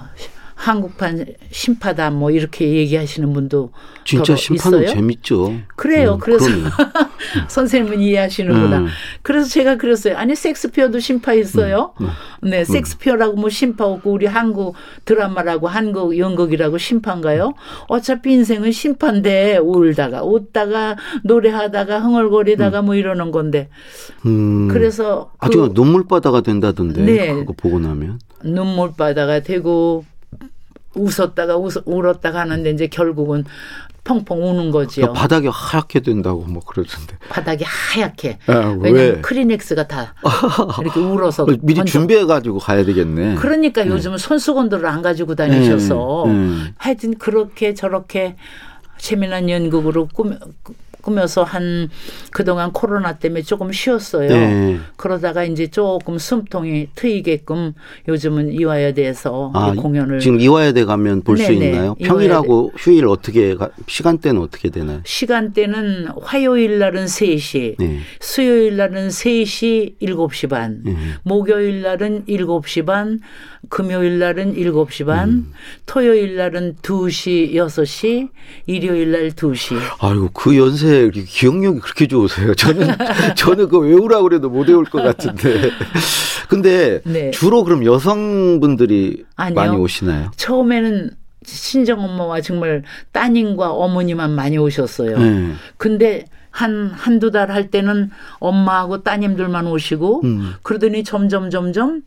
한국판 0.63 1.27
심파다 1.51 2.11
뭐 2.11 2.31
이렇게 2.31 2.73
얘기하시는 2.73 3.33
분도 3.33 3.73
진짜 4.05 4.37
심판은 4.37 4.85
있어요? 4.85 4.95
재밌죠. 4.95 5.55
그래요. 5.75 6.15
음, 6.15 6.19
그래서 6.21 6.47
선생님은 7.49 8.01
이해하시는구나. 8.01 8.79
음. 8.79 8.87
그래서 9.23 9.49
제가 9.49 9.77
그랬어요. 9.77 10.17
아니 10.17 10.37
섹스피어도 10.37 11.01
심파 11.01 11.35
있어요. 11.35 11.95
음. 12.01 12.07
음. 12.45 12.51
네, 12.51 12.61
음. 12.61 12.65
섹스피어라고 12.65 13.35
뭐 13.35 13.51
심파 13.51 13.85
없고 13.87 14.13
우리 14.13 14.27
한국 14.27 14.77
드라마라고 15.05 15.67
한국 15.67 16.17
연극이라고 16.17 16.79
심판가요? 16.79 17.55
어차피 17.89 18.33
인생은 18.33 18.71
심판데 18.71 19.57
울다가 19.57 20.23
웃다가 20.23 20.97
노래하다가 21.25 21.99
흥얼거리다가 21.99 22.83
뭐 22.83 22.95
이러는 22.95 23.33
건데. 23.33 23.69
그래서 24.23 25.33
아주 25.41 25.59
그, 25.59 25.71
눈물바다가 25.75 26.43
된다던데. 26.43 27.03
네. 27.03 27.35
그거 27.35 27.53
보고 27.57 27.81
나면. 27.81 28.21
눈물바다가 28.45 29.41
되고 29.41 30.05
웃었다가 30.95 31.57
웃, 31.57 31.83
울었다가 31.85 32.41
하는데 32.41 32.71
이제 32.71 32.87
결국은 32.87 33.45
펑펑 34.05 34.43
우는 34.43 34.73
거지요. 34.73 35.07
그러니까 35.07 35.21
바닥이 35.21 35.49
하얗게 35.53 36.01
된다고 36.01 36.41
뭐 36.43 36.61
그러던데. 36.65 37.17
바닥이 37.29 37.65
하얗게. 37.65 38.39
아, 38.49 38.77
왜냐면 38.81 39.23
크리넥스가 39.23 39.87
다 39.87 40.15
이렇게 40.81 40.99
울어서 40.99 41.47
미리 41.63 41.77
건져. 41.77 41.93
준비해가지고 41.93 42.59
가야 42.59 42.85
되겠네. 42.85 43.37
그러니까 43.37 43.85
네. 43.85 43.91
요즘은 43.91 44.19
손수건들을 44.19 44.85
안 44.87 45.03
가지고 45.03 45.37
다니셔서 45.37 46.25
네. 46.27 46.33
네. 46.33 46.75
하여튼 46.79 47.17
그렇게 47.17 47.75
저렇게 47.75 48.35
재미난 48.99 49.49
연극으로 49.49 50.09
꾸며 50.09 50.37
꾸며서 51.03 51.43
한 51.43 51.89
그동안 52.31 52.73
코로나 52.73 53.19
때문에 53.19 53.43
조금 53.43 53.73
쉬었어요. 53.73 54.29
네. 54.29 54.79
그러다가 54.97 55.45
이제 55.45 55.67
조금 55.67 56.17
숨통이 56.19 56.89
트이게끔 56.95 57.75
요즘은 58.09 58.53
이화여대에서 58.53 59.51
아, 59.55 59.73
공연을 59.75 60.21
지금 60.21 60.41
이화여대 60.41 60.85
가면 60.85 61.23
볼 61.23 61.37
수 61.37 61.53
있나요? 61.53 61.95
평일하고 61.97 62.71
이화여대. 62.73 62.77
휴일 62.79 63.07
어떻게 63.09 63.57
시간대는 63.89 64.41
어떻게 64.41 64.71
되나요? 64.71 65.01
시간대는 65.05 66.09
화요일 66.23 66.79
날은 66.79 67.07
3시, 67.07 67.77
네. 67.79 67.99
수요일 68.21 68.77
날은 68.77 69.09
3시 69.09 69.99
7시 70.01 70.49
반, 70.49 70.83
네. 70.85 70.97
목요일 71.25 71.83
날은 71.83 72.27
7시 72.27 72.87
반, 72.87 73.19
금요일 73.69 74.19
날은 74.19 74.55
7시 74.55 75.07
반, 75.07 75.29
음. 75.29 75.53
토요일 75.87 76.37
날은 76.37 76.77
2시, 76.83 77.53
6시, 77.55 78.29
일요일 78.67 79.13
날 79.13 79.31
2시. 79.31 79.77
아이고 80.01 80.31
그 80.33 80.57
연세 80.57 80.92
이렇게 81.01 81.23
기억력이 81.25 81.81
그렇게 81.81 82.07
좋으세요. 82.07 82.55
저는 82.57 82.89
저는 83.37 83.69
그 83.69 83.79
외우라 83.79 84.23
그래도 84.23 84.49
못 84.51 84.69
외울 84.69 84.85
것 84.85 85.03
같은데. 85.03 85.71
근데 86.49 87.01
네. 87.05 87.31
주로 87.31 87.65
그럼 87.65 87.85
여성분들이 87.85 89.25
아니요. 89.37 89.55
많이 89.55 89.77
오시나요? 89.77 90.31
처음에는 90.37 91.11
친정 91.45 92.01
엄마와 92.05 92.41
정말 92.41 92.83
따님과 93.13 93.73
어머니만 93.73 94.31
많이 94.33 94.59
오셨어요. 94.59 95.19
네. 95.19 95.53
근데 95.77 96.25
한, 96.51 96.91
한두 96.93 97.31
달 97.31 97.51
할 97.51 97.71
때는 97.71 98.11
엄마하고 98.39 99.03
따님들만 99.03 99.67
오시고, 99.67 100.21
음. 100.25 100.53
그러더니 100.63 101.03
점점, 101.03 101.49
점점 101.51 102.03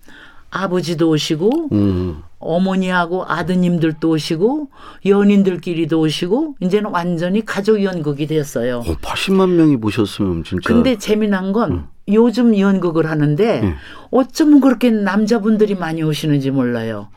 아버지도 0.56 1.10
오시고, 1.10 1.70
음. 1.74 2.24
어머니하고 2.46 3.26
아드님들도 3.28 4.08
오시고 4.08 4.70
연인들끼리도 5.06 6.00
오시고 6.00 6.56
이제는 6.60 6.92
완전히 6.92 7.44
가족 7.44 7.84
연극이 7.84 8.28
됐어요. 8.28 8.80
어, 8.80 8.96
80만 9.02 9.50
명이 9.50 9.78
보셨으면 9.78 10.44
진짜. 10.44 10.68
근데 10.68 10.98
재미난 10.98 11.54
건 11.54 11.72
음. 11.72 11.88
요즘 12.08 12.58
연극을 12.58 13.10
하는데 13.10 13.62
음. 13.62 13.76
어쩌면 14.12 14.62
그렇게 14.62 14.92
남자분들이 14.92 15.76
많이 15.76 16.04
오시는지 16.04 16.52
몰라요. 16.52 17.10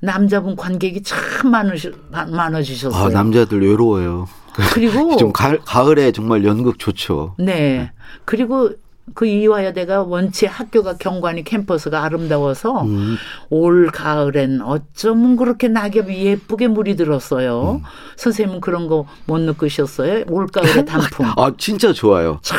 남자분 0.00 0.56
관객이 0.56 1.02
참 1.04 1.50
많으시, 1.50 1.92
많아지셨어요. 2.10 3.04
아, 3.04 3.08
남자들 3.08 3.62
외로워요. 3.62 4.26
그리고 4.74 5.14
좀 5.16 5.32
가을, 5.32 5.60
가을에 5.64 6.10
정말 6.10 6.44
연극 6.44 6.80
좋죠. 6.80 7.36
네. 7.38 7.44
네. 7.44 7.92
그리고 8.24 8.72
그 9.14 9.26
이화여대가 9.26 10.02
원체 10.04 10.46
학교가 10.46 10.96
경관이 10.96 11.42
캠퍼스가 11.44 12.04
아름다워서 12.04 12.82
음. 12.82 13.16
올 13.50 13.88
가을엔 13.90 14.60
어쩌면 14.62 15.36
그렇게 15.36 15.68
낙엽이 15.68 16.24
예쁘게 16.24 16.68
물이 16.68 16.96
들었어요. 16.96 17.80
음. 17.82 17.86
선생님은 18.16 18.60
그런 18.60 18.86
거 18.86 19.06
못 19.26 19.38
느끼셨어요? 19.40 20.24
올 20.30 20.46
가을의 20.46 20.84
단풍. 20.86 21.26
아 21.36 21.52
진짜 21.58 21.92
좋아요. 21.92 22.38
참 22.42 22.58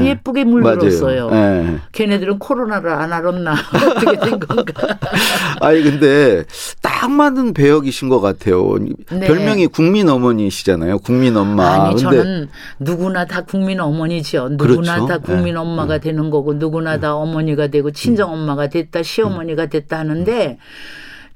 네. 0.00 0.10
예쁘게 0.10 0.44
물들었어요. 0.44 1.30
네. 1.30 1.78
걔네들은 1.92 2.38
코로나를 2.38 2.90
안 2.90 3.12
알았나 3.12 3.52
어떻게 3.74 4.18
된 4.18 4.38
건가. 4.40 4.98
아니 5.60 5.82
근데 5.82 6.44
딱 6.82 7.10
맞는 7.10 7.54
배역이신 7.54 8.08
것 8.08 8.20
같아요. 8.20 8.76
네. 9.10 9.26
별명이 9.26 9.68
국민 9.68 10.08
어머니시잖아요. 10.08 10.98
국민 10.98 11.36
엄마. 11.36 11.86
아니 11.88 11.96
저는 11.96 12.48
누구나 12.78 13.24
다 13.26 13.42
국민 13.42 13.80
어머니죠. 13.80 14.48
누구나 14.50 14.94
그렇죠? 14.96 15.06
다 15.06 15.18
국민 15.18 15.54
네. 15.54 15.60
엄마가 15.78 15.96
음. 15.96 16.00
되는 16.00 16.30
거고 16.30 16.54
누구나 16.54 16.98
다 16.98 17.14
어머니가 17.14 17.68
되고 17.68 17.90
친정 17.90 18.32
엄마가 18.32 18.68
됐다 18.68 19.02
시어머니가 19.02 19.66
됐다 19.66 19.98
하는데 19.98 20.58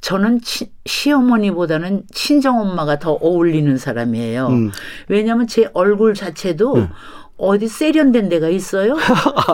저는 0.01 0.41
치, 0.41 0.73
시어머니보다는 0.85 2.05
친정 2.13 2.61
엄마가 2.61 2.99
더 2.99 3.13
어울리는 3.13 3.77
사람이에요. 3.79 4.49
음. 4.49 4.71
왜냐하면 5.09 5.47
제 5.47 5.71
얼굴 5.75 6.15
자체도 6.15 6.75
음. 6.75 6.89
어디 7.37 7.69
세련된 7.69 8.29
데가 8.29 8.49
있어요? 8.49 8.97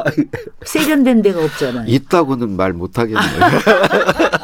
세련된 0.64 1.22
데가 1.22 1.44
없잖아요. 1.44 1.84
있다고는 1.86 2.50
말 2.56 2.72
못하겠네요. 2.72 3.20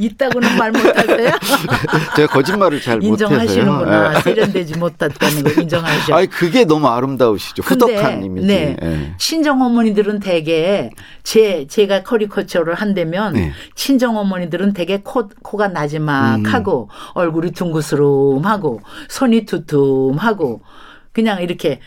있다고는 0.00 0.56
말 0.56 0.72
못하세요? 0.72 1.30
제가 2.16 2.32
거짓말을 2.32 2.80
잘. 2.80 3.02
인정하시는구나. 3.02 4.12
네. 4.14 4.20
세련되지 4.20 4.78
못했다는 4.78 5.44
거 5.44 5.60
인정하시죠. 5.62 6.14
아니 6.14 6.26
그게 6.28 6.64
너무 6.64 6.88
아름다우시죠. 6.88 7.62
후덕한 7.62 8.24
이미지. 8.24 8.46
네. 8.46 8.76
네. 8.80 9.14
친정 9.18 9.60
어머니들은 9.62 10.20
대개 10.20 10.90
제 11.22 11.66
제가 11.66 12.02
커리커처를 12.02 12.74
한다면 12.74 13.34
네. 13.34 13.52
친정 13.74 14.16
어머니들은 14.16 14.72
대개 14.72 15.00
코 15.02 15.28
코가 15.42 15.68
나지막하고 15.68 16.88
음. 16.90 17.10
얼굴이 17.14 17.52
둥그스름하고 17.52 18.80
손이 19.08 19.44
두툼하고 19.44 20.62
그냥 21.12 21.42
이렇게 21.42 21.80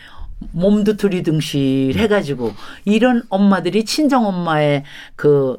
몸도 0.52 0.96
두리둥실 0.96 1.94
해가지고 1.96 2.52
이런 2.84 3.22
엄마들이 3.28 3.84
친정 3.84 4.26
엄마의 4.26 4.84
그 5.16 5.56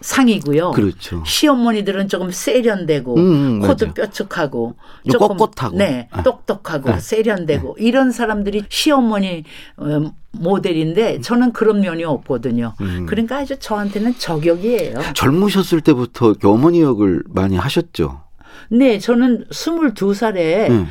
상이고요. 0.00 0.72
그렇죠. 0.72 1.22
시어머니들은 1.24 2.08
조금 2.08 2.30
세련되고 2.30 3.16
음, 3.16 3.20
음 3.20 3.60
코도 3.60 3.86
맞아. 3.86 3.94
뾰족하고 3.94 4.76
조금 5.10 5.36
꼿꼿하고 5.36 5.76
네, 5.76 6.08
아. 6.10 6.22
똑똑하고 6.22 6.90
네. 6.90 7.00
세련되고 7.00 7.76
네. 7.78 7.84
이런 7.84 8.12
사람들이 8.12 8.64
시어머니 8.68 9.44
어, 9.76 10.12
모델인데 10.32 11.20
저는 11.20 11.52
그런 11.52 11.80
면이 11.80 12.04
없거든요. 12.04 12.74
음. 12.80 13.06
그러니까 13.06 13.38
아주 13.38 13.58
저한테는 13.58 14.18
저격이에요. 14.18 15.00
젊으셨을 15.14 15.80
때부터 15.80 16.34
어머니 16.44 16.82
역을 16.82 17.22
많이 17.28 17.56
하셨죠? 17.56 18.22
네, 18.70 18.98
저는 18.98 19.46
22살에 19.48 20.70
음. 20.70 20.86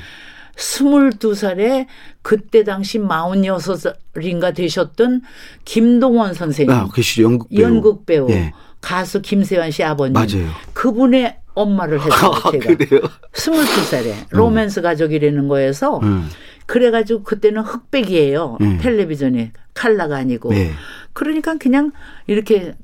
22살에 0.55 1.85
그때 2.21 2.63
당시 2.63 2.97
46인가 2.97 4.55
되셨던 4.55 5.21
김동원 5.65 6.33
선생님. 6.33 6.73
아, 6.73 6.87
계시죠. 6.93 7.23
연극 7.23 7.49
배우. 7.49 7.61
연극 7.61 8.05
배우. 8.05 8.29
예. 8.29 8.53
가수 8.85 9.19
김세환 9.19 9.71
씨 9.71 9.83
아버님. 9.83 10.13
맞아요. 10.13 10.47
그분의 10.73 11.39
엄마를 11.55 11.99
했어요. 11.99 12.31
아, 12.43 12.51
제가. 12.51 12.75
그래요? 12.75 13.01
22살에 13.33 14.05
음. 14.05 14.25
로맨스 14.29 14.83
가족이라는 14.83 15.47
거에서 15.47 15.97
음. 16.03 16.29
그래가지고 16.67 17.23
그때는 17.23 17.63
흑백이에요. 17.63 18.59
음. 18.61 18.77
텔레비전이 18.77 19.51
칼라가 19.73 20.17
아니고. 20.17 20.49
네. 20.49 20.71
그러니까 21.13 21.57
그냥 21.57 21.93
이렇게 22.27 22.75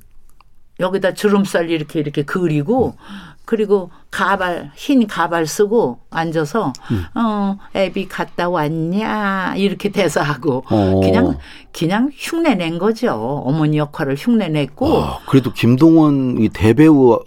여기다 0.79 1.13
주름살 1.13 1.69
이렇게 1.69 1.99
이렇게 1.99 2.23
그리고 2.23 2.95
음. 2.97 3.30
그리고 3.51 3.89
가발 4.11 4.71
흰 4.75 5.05
가발 5.07 5.45
쓰고 5.45 5.99
앉아서 6.09 6.71
음. 6.89 7.03
어 7.13 7.57
애비 7.75 8.07
갔다 8.07 8.47
왔냐 8.47 9.55
이렇게 9.57 9.89
대사하고 9.89 10.63
어. 10.69 11.01
그냥 11.03 11.37
그냥 11.73 12.09
흉내 12.15 12.55
낸 12.55 12.79
거죠 12.79 13.11
어머니 13.45 13.77
역할을 13.77 14.15
흉내 14.17 14.47
냈고 14.47 15.03
아, 15.03 15.19
그래도 15.27 15.51
김동원 15.51 16.37
이 16.39 16.47
대배우 16.47 17.19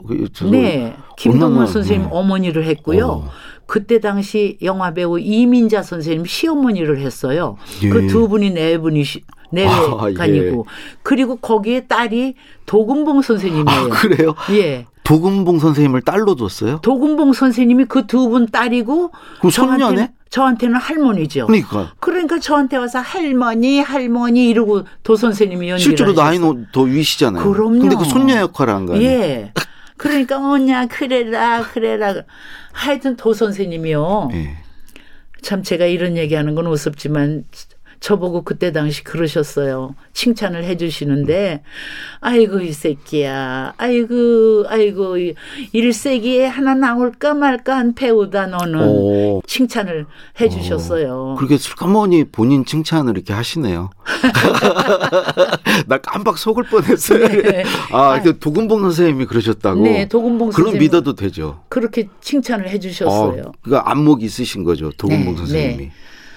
네 0.50 0.96
김동원 1.18 1.66
선생님 1.66 2.08
네. 2.08 2.08
어머니를 2.10 2.64
했고요. 2.64 3.06
어. 3.06 3.30
그때 3.66 4.00
당시 4.00 4.58
영화 4.62 4.92
배우 4.92 5.18
이민자 5.18 5.82
선생님 5.82 6.24
시어머니를 6.26 6.98
했어요. 7.00 7.56
예. 7.82 7.88
그두 7.88 8.28
분이 8.28 8.50
네 8.50 8.78
분이 8.78 9.04
내외간이고 9.50 10.66
아, 10.68 10.72
예. 10.72 10.96
그리고 11.02 11.36
거기에 11.36 11.86
딸이 11.86 12.34
도금봉 12.66 13.22
선생님이에요. 13.22 13.80
아, 13.80 13.88
그래요? 13.88 14.34
예. 14.50 14.86
도금봉 15.04 15.58
선생님을 15.58 16.00
딸로 16.02 16.34
뒀어요? 16.34 16.78
도금봉 16.82 17.32
선생님이 17.34 17.84
그 17.86 18.06
두 18.06 18.28
분 18.28 18.46
딸이고 18.46 19.10
그 19.40 19.50
손녀네? 19.50 20.12
저한테는 20.30 20.76
할머니죠. 20.76 21.46
그러니까. 21.46 21.92
그러니까 22.00 22.40
저한테 22.40 22.76
와서 22.78 22.98
할머니, 22.98 23.80
할머니 23.80 24.48
이러고 24.48 24.82
도 25.02 25.14
선생님이 25.14 25.68
연기를 25.70 25.78
실제로 25.78 26.12
나이는 26.12 26.66
더 26.72 26.82
위시잖아요. 26.82 27.44
그럼요. 27.44 27.78
근데 27.80 27.96
그 27.96 28.04
손녀 28.04 28.38
역할을 28.40 28.74
한 28.74 28.86
거예요. 28.86 29.02
예. 29.02 29.52
그러니까 29.96 30.38
뭐냐 30.38 30.86
그래라 30.86 31.62
그래라 31.62 32.24
하여튼 32.72 33.16
도 33.16 33.32
선생님이요. 33.32 34.28
네. 34.32 34.56
참 35.42 35.62
제가 35.62 35.86
이런 35.86 36.16
얘기하는 36.16 36.54
건 36.54 36.66
우습지만 36.66 37.44
저보고 38.04 38.42
그때 38.42 38.70
당시 38.70 39.02
그러셨어요. 39.02 39.94
칭찬을 40.12 40.64
해주시는데, 40.64 41.62
아이고, 42.20 42.60
이 42.60 42.70
새끼야. 42.70 43.72
아이고, 43.78 44.66
아이고, 44.68 45.16
일세기에 45.72 46.44
하나 46.44 46.74
나올까 46.74 47.32
말까 47.32 47.78
한 47.78 47.94
배우다, 47.94 48.48
너는. 48.48 48.88
오. 48.88 49.42
칭찬을 49.46 50.04
해주셨어요. 50.38 51.32
오. 51.32 51.34
그렇게 51.36 51.56
술까머니 51.56 52.24
본인 52.24 52.66
칭찬을 52.66 53.14
이렇게 53.16 53.32
하시네요. 53.32 53.88
나 55.88 55.96
깜빡 55.96 56.36
속을 56.36 56.64
뻔했어요. 56.64 57.26
네. 57.26 57.64
아, 57.90 58.22
도금봉 58.22 58.82
선생님이 58.82 59.24
그러셨다고? 59.24 59.82
네, 59.82 60.06
도금봉 60.06 60.52
선생님. 60.52 60.72
그럼 60.72 60.82
믿어도 60.82 61.14
되죠. 61.14 61.62
그렇게 61.70 62.10
칭찬을 62.20 62.68
해주셨어요. 62.68 63.44
어, 63.46 63.52
그러니까 63.62 63.90
안목 63.90 64.22
있으신 64.22 64.62
거죠, 64.62 64.90
도금봉 64.98 65.32
네, 65.32 65.38
선생님이. 65.38 65.84
네. 65.84 65.92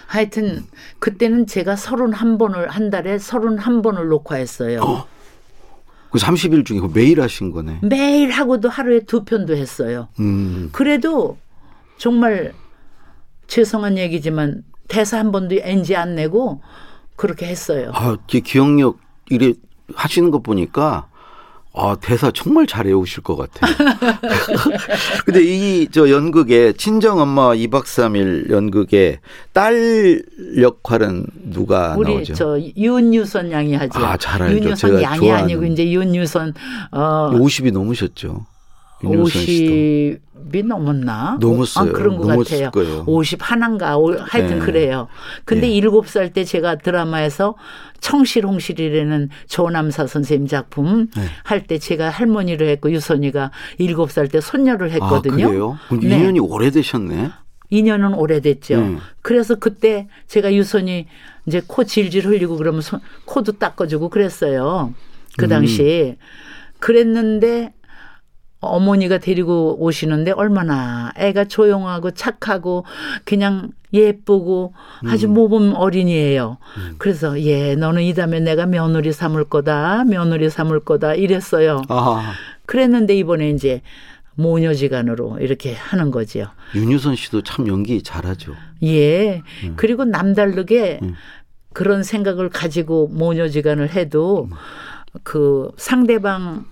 하여튼 0.08 0.66
그때는 1.00 1.46
제가 1.46 1.76
31번을 1.76 2.68
한 2.68 2.90
달에 2.90 3.18
31번을 3.18 4.08
녹화했어요. 4.08 4.82
어. 4.82 5.06
그 6.10 6.18
30일 6.18 6.66
중에 6.66 6.80
매일 6.94 7.22
하신 7.22 7.52
거네. 7.52 7.80
매일 7.84 8.32
하고도 8.32 8.70
하루에 8.70 9.02
두 9.02 9.26
편도 9.26 9.56
했어요. 9.56 10.08
음. 10.20 10.70
그래도 10.72 11.38
정말 11.98 12.54
죄송한 13.48 13.98
얘기지만 13.98 14.64
대사 14.88 15.20
한 15.20 15.32
번도 15.32 15.58
NG 15.62 15.96
안 15.98 16.16
내고 16.16 16.62
그렇게 17.18 17.46
했어요. 17.48 17.92
아, 17.94 18.18
기억력 18.28 19.00
이래 19.30 19.54
하시는 19.94 20.32
거 20.32 20.40
보니까 20.40 21.10
아, 21.78 21.96
대사 22.02 22.32
정말 22.32 22.66
잘 22.68 22.86
외우실 22.88 23.22
것 23.24 23.36
같아요. 23.36 23.74
근데 25.26 25.42
이 25.44 25.88
저 25.92 26.10
연극에 26.10 26.74
친정 26.74 27.20
엄마 27.20 27.50
2박 27.54 27.84
3일 27.84 28.50
연극에 28.50 29.20
딸 29.54 30.22
역할은 30.60 31.26
누가 31.46 31.96
우리 31.98 32.14
나오죠? 32.16 32.34
저 32.34 32.60
윤유선 32.60 33.52
양이 33.52 33.74
하죠. 33.76 34.00
아, 34.06 34.18
잘 34.18 34.42
알죠. 34.42 34.58
윤유선 34.58 35.02
양이 35.02 35.18
좋아하는. 35.20 35.44
아니고 35.46 35.66
이제 35.66 35.90
윤유선 35.90 36.54
어 36.92 37.32
50이 37.34 37.72
넘으셨죠. 37.72 38.46
50이 39.02 40.66
넘었나? 40.66 41.38
넘었어요. 41.40 41.90
아, 41.90 41.94
그런 41.94 42.18
것 42.18 42.28
같아요. 42.28 42.72
거예요. 42.72 43.04
50 43.06 43.40
하나인가 43.42 43.98
하여튼 44.22 44.60
네. 44.60 44.66
그래요. 44.66 45.08
근데 45.46 45.68
네. 45.68 45.80
7살 45.82 46.34
때 46.34 46.44
제가 46.44 46.76
드라마에서 46.76 47.56
청실홍실이라는 48.00 49.30
조남사 49.48 50.08
선생님 50.08 50.48
작품 50.48 51.08
네. 51.16 51.24
할때 51.44 51.80
제가 51.80 52.10
할머니를 52.10 52.70
했고 52.70 52.92
유선이가 52.92 53.52
7살 53.80 54.32
때 54.32 54.42
손녀를 54.42 54.92
했거든요. 54.92 55.46
아, 55.46 55.50
그래요? 55.50 55.80
네. 55.92 55.98
2년이 55.98 56.50
오래되셨네. 56.50 57.32
2년은 57.72 58.18
오래됐죠. 58.18 58.78
네. 58.82 58.98
그래서 59.22 59.56
그때 59.56 60.08
제가 60.28 60.54
유선이 60.54 61.08
이제 61.48 61.62
코 61.66 61.84
질질 61.84 62.26
흘리고 62.26 62.58
그러면 62.58 62.82
손, 62.82 63.02
코도 63.26 63.54
닦아주고 63.54 64.10
그랬어요. 64.10 64.94
그 65.38 65.48
당시. 65.48 66.16
음. 66.18 66.24
그랬는데 66.80 67.74
어머니가 68.60 69.20
데리고 69.20 69.78
오시는데 69.80 70.32
얼마나 70.32 71.12
애가 71.16 71.46
조용하고 71.46 72.12
착하고 72.12 72.86
그냥 73.24 73.70
예쁘고 73.94 74.74
아주 75.06 75.28
음. 75.28 75.34
모범 75.34 75.74
어린이에요. 75.76 76.58
음. 76.78 76.96
그래서 76.98 77.40
예, 77.42 77.76
너는 77.76 78.02
이 78.04 78.14
다음에 78.14 78.40
내가 78.40 78.66
며느리 78.66 79.12
삼을 79.14 79.46
거다. 79.46 80.04
며느리 80.06 80.50
삼을 80.50 80.82
거다. 80.82 81.14
이랬어요. 81.14 81.84
아하. 81.88 82.34
그랬는데 82.66 83.16
이번에 83.16 83.50
이제 83.52 83.82
모녀지간으로 84.36 85.38
이렇게 85.40 85.74
하는 85.74 86.12
거지요. 86.12 86.48
윤유선 86.76 87.16
씨도 87.16 87.44
참 87.44 87.68
연기 87.68 88.02
잘하죠. 88.04 88.56
예. 88.84 89.42
음. 89.64 89.74
그리고 89.78 90.04
남다르게 90.06 91.00
음. 91.02 91.16
그런 91.74 92.04
생각을 92.04 92.50
가지고 92.50 93.08
모녀지간을 93.08 93.92
해도 93.96 94.50
음. 94.52 94.58
그 95.24 95.72
상대방 95.78 96.66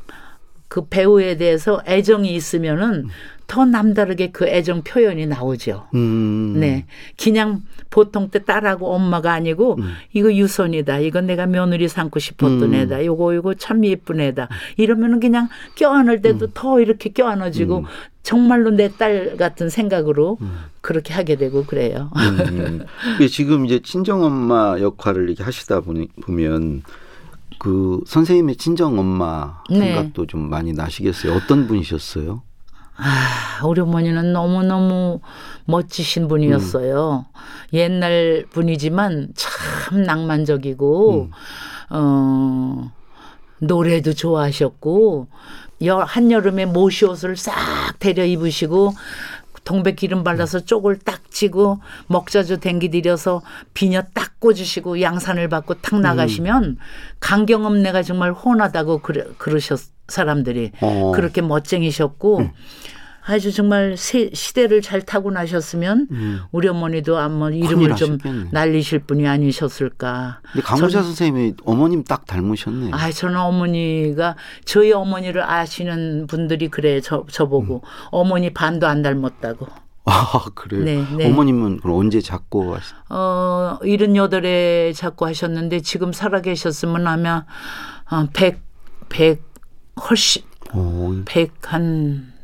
그 0.68 0.88
배우에 0.88 1.38
대해서 1.38 1.82
애정이 1.88 2.34
있으면은 2.36 3.08
더 3.48 3.64
남다르게 3.64 4.32
그 4.32 4.48
애정 4.48 4.82
표현이 4.82 5.28
나오죠. 5.28 5.86
음. 5.94 6.56
네. 6.60 6.86
그냥 7.22 7.62
보통 7.92 8.30
때 8.30 8.44
딸하고 8.44 8.92
엄마가 8.92 9.32
아니고 9.34 9.76
음. 9.78 9.94
이거 10.14 10.34
유선이다. 10.34 11.00
이건 11.00 11.28
내가 11.28 11.46
며느리 11.46 11.88
삼고 11.88 12.20
싶었던 12.20 12.64
음. 12.64 12.74
애다. 12.74 13.06
요거 13.06 13.36
요거 13.36 13.54
참 13.56 13.86
예쁜 13.86 14.20
애다. 14.20 14.50
이러면은 14.78 15.20
그냥 15.20 15.48
껴안을 15.76 16.22
때도 16.24 16.46
음. 16.46 16.52
더 16.56 16.80
이렇게 16.80 17.12
껴안아지고 17.12 17.80
음. 17.80 17.84
정말로 18.24 18.72
내 18.72 18.90
딸 18.90 19.38
같은 19.38 19.70
생각으로 19.70 20.40
음. 20.42 20.58
그렇게 20.82 21.14
하게 21.14 21.36
되고 21.36 21.64
그래요. 21.66 22.10
지금 23.30 23.68
이제 23.68 23.80
친정 23.84 24.24
엄마 24.24 24.78
역할을 24.80 25.30
이렇게 25.30 25.44
하시다 25.44 25.82
보니 25.82 26.08
보면 26.24 26.82
그 27.60 28.02
선생님의 28.06 28.58
친정 28.58 29.00
엄마 29.00 29.62
네. 29.70 29.80
생각도 29.80 30.24
네. 30.24 30.28
좀 30.28 30.50
많이 30.50 30.74
나시겠어요. 30.74 31.34
어떤 31.34 31.68
분이셨어요? 31.68 32.42
아, 32.98 33.66
우리 33.66 33.82
어머니는 33.82 34.32
너무너무 34.32 35.20
멋지신 35.66 36.28
분이었어요. 36.28 37.26
음. 37.28 37.40
옛날 37.74 38.46
분이지만 38.52 39.30
참 39.36 40.04
낭만적이고, 40.04 41.24
음. 41.24 41.32
어, 41.90 42.92
노래도 43.60 44.14
좋아하셨고, 44.14 45.28
한여름에 46.06 46.68
모시옷을 46.68 47.36
싹 47.36 47.54
데려 48.00 48.24
입으시고, 48.24 48.94
동백 49.66 49.98
기름 49.98 50.24
발라서 50.24 50.62
쪽을 50.62 51.00
딱 51.00 51.30
치고 51.30 51.80
먹자주 52.08 52.60
댕기 52.60 52.90
들여서 52.92 53.42
비녀 53.74 54.02
딱 54.14 54.40
꽂으시고 54.40 55.02
양산을 55.02 55.50
받고 55.50 55.82
탁 55.82 56.00
나가시면 56.00 56.64
음. 56.64 56.78
강경엄내가 57.20 58.04
정말 58.04 58.32
혼하다고 58.32 59.00
그러, 59.00 59.26
그러셨 59.38 59.80
사람들이 60.08 60.72
어. 60.82 61.12
그렇게 61.14 61.42
멋쟁이셨고 61.42 62.40
음. 62.40 62.52
아주 63.28 63.52
정말 63.52 63.98
세, 63.98 64.30
시대를 64.32 64.82
잘 64.82 65.02
타고 65.02 65.32
나셨으면 65.32 66.08
음. 66.12 66.42
우리 66.52 66.68
어머니도 66.68 67.18
아마 67.18 67.50
이름을 67.50 67.96
좀. 67.96 68.18
날리실 68.52 69.00
분이 69.00 69.28
아니셨을까. 69.28 70.42
근데 70.52 70.62
강호자 70.62 71.02
선생님이 71.02 71.56
어머님 71.66 72.04
딱 72.04 72.26
닮으셨네. 72.26 72.92
아, 72.94 73.12
저는 73.12 73.38
어머니가 73.38 74.36
저희 74.64 74.92
어머니를 74.92 75.42
아시는 75.42 76.28
분들이 76.28 76.70
그래 76.70 77.02
저 77.02 77.26
저보고 77.32 77.82
음. 77.84 78.08
어머니 78.12 78.54
반도 78.54 78.86
안 78.88 79.02
닮았다고. 79.02 79.68
아, 80.06 80.46
그래요? 80.54 80.84
네, 80.84 81.04
네. 81.18 81.28
어머님은 81.28 81.80
그럼 81.80 81.98
언제 81.98 82.22
작고 82.22 82.76
하셨? 82.76 82.96
어, 83.10 83.80
78에 83.82 84.94
작고 84.94 85.26
하셨는데 85.26 85.80
지금 85.80 86.14
살아 86.14 86.42
계셨으면 86.42 87.08
아마 87.08 87.46
어, 88.12 88.28
100, 88.32 88.60
100 89.10 89.42
훨씬 90.08 90.44
어. 90.74 91.24
100한 91.26 92.35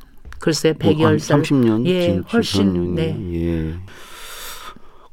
글쎄 0.42 0.74
100여 0.74 1.20
살. 1.20 1.42
30년? 1.42 1.86
예, 1.86 2.22
훨씬. 2.34 2.96
네. 2.96 3.16
예. 3.34 3.76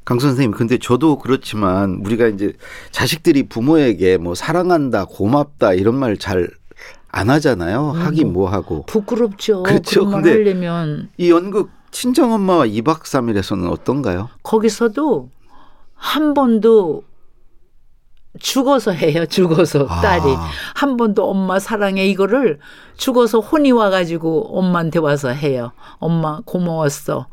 강 0.05 0.19
선생님, 0.19 0.53
근데 0.53 0.79
저도 0.79 1.19
그렇지만 1.19 2.01
우리가 2.05 2.29
이제 2.29 2.55
자식들이 2.91 3.43
부모에게 3.49 4.17
뭐 4.17 4.35
사랑한다, 4.35 5.05
고맙다 5.05 5.75
이런 5.75 5.97
말 5.97 6.17
잘 6.17 6.49
안 7.11 7.31
하잖아요. 7.31 7.93
음, 7.95 8.01
하긴 8.03 8.35
뭐 8.35 8.51
하고. 8.51 8.85
부끄럽죠. 8.85 9.63
그렇죠. 9.63 10.05
근데 10.07 10.31
하려면. 10.31 11.09
이 11.17 11.31
연극 11.31 11.71
친정 11.91 12.33
엄마와 12.35 12.67
2박 12.67 13.01
3일에서는 13.01 13.71
어떤가요? 13.71 14.29
거기서도 14.43 15.31
한 15.95 16.35
번도 16.35 17.05
죽어서 18.39 18.93
해요. 18.93 19.27
죽어서 19.27 19.87
아. 19.89 20.01
딸이 20.01 20.23
아. 20.25 20.49
한 20.75 20.97
번도 20.97 21.29
엄마 21.29 21.59
사랑해 21.59 22.07
이거를 22.07 22.59
죽어서 22.97 23.41
혼이 23.41 23.73
와가지고 23.73 24.59
엄마한테 24.59 24.99
와서 24.99 25.29
해요. 25.29 25.73
엄마 25.99 26.41
고마웠어. 26.45 27.27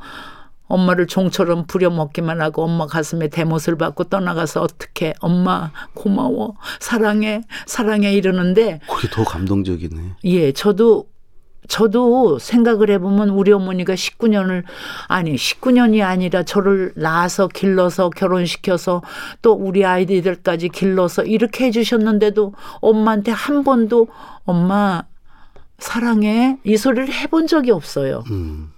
엄마를 0.68 1.08
종처럼 1.08 1.68
부려먹기만 1.68 2.42
하고 2.42 2.64
엄마 2.64 2.88
가슴에 2.88 3.28
대못을 3.28 3.78
받고 3.78 4.06
떠나가서 4.06 4.62
어떻게 4.62 5.14
엄마 5.20 5.72
고마워 5.94 6.56
사랑해 6.80 7.42
사랑해 7.68 8.14
이러는데 8.14 8.80
그게 8.90 9.08
더 9.10 9.24
감동적이네. 9.24 10.16
예, 10.24 10.52
저도 10.52 11.06
저도 11.68 12.40
생각을 12.40 12.90
해보면 12.92 13.30
우리 13.30 13.52
어머니가 13.52 13.94
19년을 13.94 14.64
아니 15.08 15.36
19년이 15.36 16.04
아니라 16.04 16.44
저를 16.44 16.94
낳아서 16.96 17.48
길러서 17.48 18.10
결혼시켜서 18.10 19.02
또 19.42 19.54
우리 19.54 19.86
아이들까지 19.86 20.70
길러서 20.70 21.24
이렇게 21.24 21.66
해주셨는데도 21.66 22.54
엄마한테 22.82 23.32
한 23.32 23.64
번도 23.64 24.08
엄마 24.46 25.04
사랑해 25.78 26.58
이 26.64 26.78
소리를 26.78 27.12
해본 27.14 27.48
적이 27.48 27.72
없어요. 27.72 28.24
음. 28.32 28.72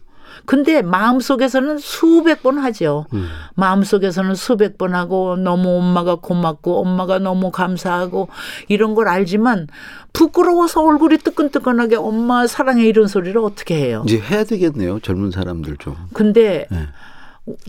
근데 0.48 0.82
마음속에서는 0.82 1.78
수백 1.78 2.42
번 2.42 2.58
하죠. 2.58 3.06
음. 3.14 3.28
마음속에서는 3.56 4.34
수백 4.34 4.78
번 4.78 4.96
하고 4.96 5.36
너무 5.36 5.78
엄마가 5.78 6.16
고맙고 6.16 6.80
엄마가 6.80 7.20
너무 7.20 7.52
감사하고 7.52 8.30
이런 8.70 8.96
걸 8.96 9.10
알지만 9.10 9.68
부끄러워서 10.14 10.86
얼굴이 10.86 11.18
뜨끈뜨끈하게 11.18 11.98
엄마 11.98 12.48
사랑해 12.48 12.86
이런 12.86 13.08
소리를 13.08 13.38
어떻게 13.42 13.76
해요? 13.76 14.04
이제 14.08 14.22
해야 14.22 14.46
되겠네요. 14.46 15.02
젊은 15.02 15.32
사람들 15.32 15.76
좀. 15.80 15.98
근데 16.14 16.66
네. 16.72 16.88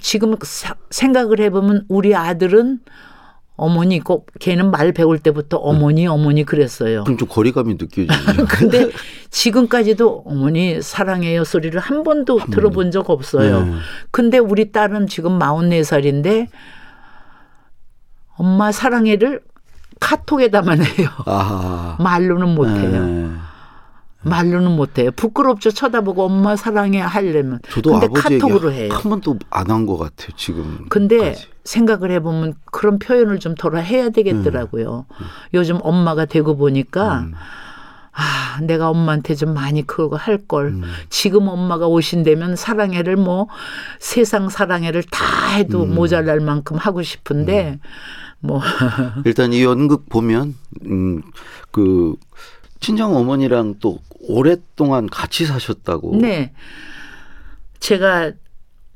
지금 0.00 0.36
생각을 0.90 1.40
해보면 1.40 1.86
우리 1.88 2.14
아들은 2.14 2.78
어머니 3.58 3.98
꼭 3.98 4.30
걔는 4.38 4.70
말 4.70 4.92
배울 4.92 5.18
때부터 5.18 5.56
어머니 5.56 6.06
어머니 6.06 6.44
그랬어요. 6.44 7.02
그럼 7.02 7.18
좀 7.18 7.28
거리감이 7.28 7.74
느껴지죠. 7.74 8.46
근데 8.48 8.88
지금까지도 9.30 10.22
어머니 10.24 10.80
사랑해요 10.80 11.42
소리를 11.42 11.78
한 11.80 12.04
번도 12.04 12.38
한 12.38 12.50
들어본 12.50 12.92
적 12.92 13.10
없어요. 13.10 13.64
네. 13.64 13.72
근데 14.12 14.38
우리 14.38 14.70
딸은 14.70 15.08
지금 15.08 15.40
44살인데 15.40 16.46
엄마 18.36 18.70
사랑해를 18.70 19.40
카톡에다만 19.98 20.84
해요. 20.84 21.08
아. 21.26 21.96
말로는 21.98 22.54
못 22.54 22.68
해요. 22.68 23.04
네. 23.04 23.28
말로는 24.22 24.72
못해요. 24.74 25.10
부끄럽죠. 25.12 25.70
쳐다보고 25.70 26.24
엄마 26.24 26.56
사랑해 26.56 27.00
하려면. 27.00 27.60
저도 27.70 27.92
근데 28.00 28.08
카톡으로 28.20 28.72
해요. 28.72 28.92
한 28.92 29.02
번도 29.10 29.38
안 29.50 29.70
한 29.70 29.86
것 29.86 29.96
같아요. 29.96 30.30
지금. 30.36 30.86
근데 30.88 31.36
생각을 31.64 32.10
해보면 32.12 32.54
그런 32.72 32.98
표현을 32.98 33.38
좀 33.38 33.54
덜어 33.54 33.78
해야 33.80 34.08
되겠더라고요. 34.10 35.06
음. 35.08 35.14
음. 35.20 35.26
요즘 35.54 35.78
엄마가 35.82 36.24
되고 36.24 36.56
보니까 36.56 37.20
음. 37.20 37.34
아, 38.12 38.58
내가 38.62 38.90
엄마한테 38.90 39.36
좀 39.36 39.54
많이 39.54 39.86
그거 39.86 40.16
할 40.16 40.38
걸. 40.38 40.66
음. 40.68 40.82
지금 41.10 41.46
엄마가 41.46 41.86
오신다면 41.86 42.56
사랑해를 42.56 43.14
뭐 43.16 43.46
세상 44.00 44.48
사랑해를 44.48 45.04
다 45.04 45.48
해도 45.50 45.84
음. 45.84 45.94
모자랄 45.94 46.40
만큼 46.40 46.76
하고 46.76 47.02
싶은데 47.02 47.78
음. 47.80 47.80
뭐 48.40 48.60
일단 49.24 49.52
이 49.52 49.62
연극 49.62 50.08
보면 50.08 50.56
음그 50.84 52.16
친정 52.80 53.16
어머니랑 53.16 53.76
또 53.80 53.98
오랫동안 54.20 55.06
같이 55.06 55.46
사셨다고. 55.46 56.16
네. 56.16 56.52
제가 57.80 58.32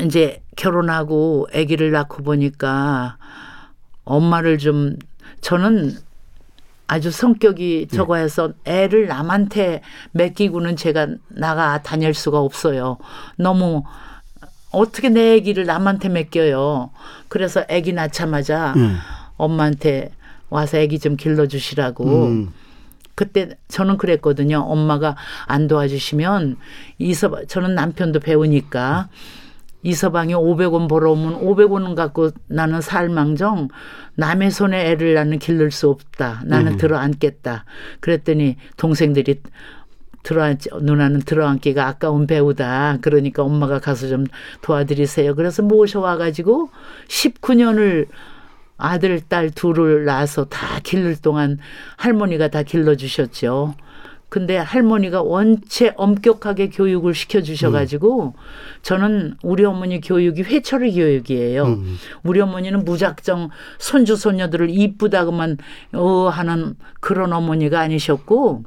이제 0.00 0.42
결혼하고 0.56 1.48
아기를 1.54 1.90
낳고 1.92 2.22
보니까 2.22 3.16
엄마를 4.04 4.58
좀 4.58 4.96
저는 5.40 5.96
아주 6.86 7.10
성격이 7.10 7.86
네. 7.90 7.96
저거 7.96 8.16
해서 8.16 8.52
애를 8.64 9.06
남한테 9.06 9.80
맡기고는 10.12 10.76
제가 10.76 11.08
나가 11.28 11.82
다닐 11.82 12.12
수가 12.12 12.40
없어요. 12.40 12.98
너무 13.36 13.84
어떻게 14.70 15.08
내 15.08 15.36
아기를 15.36 15.64
남한테 15.64 16.08
맡겨요. 16.08 16.90
그래서 17.28 17.64
아기 17.70 17.92
낳자마자 17.92 18.74
음. 18.76 18.98
엄마한테 19.36 20.10
와서 20.50 20.78
아기 20.78 20.98
좀 20.98 21.16
길러주시라고. 21.16 22.26
음. 22.26 22.52
그때 23.14 23.50
저는 23.68 23.98
그랬거든요. 23.98 24.58
엄마가 24.60 25.16
안 25.46 25.68
도와주시면 25.68 26.56
이서 26.98 27.44
저는 27.46 27.74
남편도 27.74 28.20
배우니까 28.20 29.08
이 29.82 29.94
서방이 29.94 30.32
500원 30.34 30.88
벌어오면 30.88 31.40
500원 31.40 31.94
갖고 31.94 32.30
나는 32.46 32.80
살망정 32.80 33.68
남의 34.14 34.50
손에 34.50 34.90
애를 34.90 35.14
나는 35.14 35.38
기를 35.38 35.70
수 35.70 35.88
없다. 35.88 36.42
나는 36.44 36.72
음. 36.72 36.76
들어 36.78 36.98
앉겠다. 36.98 37.64
그랬더니 38.00 38.56
동생들이 38.76 39.40
들어앉 40.22 40.58
누나는 40.82 41.20
들어앉기가 41.22 41.86
아까운 41.86 42.26
배우다. 42.26 42.98
그러니까 43.00 43.42
엄마가 43.42 43.80
가서 43.80 44.08
좀 44.08 44.24
도와드리세요. 44.60 45.34
그래서 45.34 45.62
모셔와 45.62 46.16
가지고 46.16 46.70
19년을 47.08 48.06
아들, 48.82 49.20
딸 49.20 49.50
둘을 49.50 50.04
낳아서 50.04 50.44
다 50.44 50.80
길를 50.82 51.16
동안 51.16 51.58
할머니가 51.96 52.48
다 52.48 52.64
길러주셨죠. 52.64 53.76
근데 54.28 54.56
할머니가 54.56 55.22
원체 55.22 55.92
엄격하게 55.94 56.70
교육을 56.70 57.14
시켜주셔가지고 57.14 58.24
음. 58.24 58.32
저는 58.80 59.36
우리 59.42 59.64
어머니 59.64 60.00
교육이 60.00 60.42
회초리 60.42 60.94
교육이에요. 60.94 61.64
음. 61.64 61.96
우리 62.24 62.40
어머니는 62.40 62.84
무작정 62.84 63.50
손주, 63.78 64.16
손녀들을 64.16 64.70
이쁘다고만 64.70 65.58
어 65.92 66.28
하는 66.28 66.74
그런 67.00 67.32
어머니가 67.34 67.80
아니셨고 67.80 68.64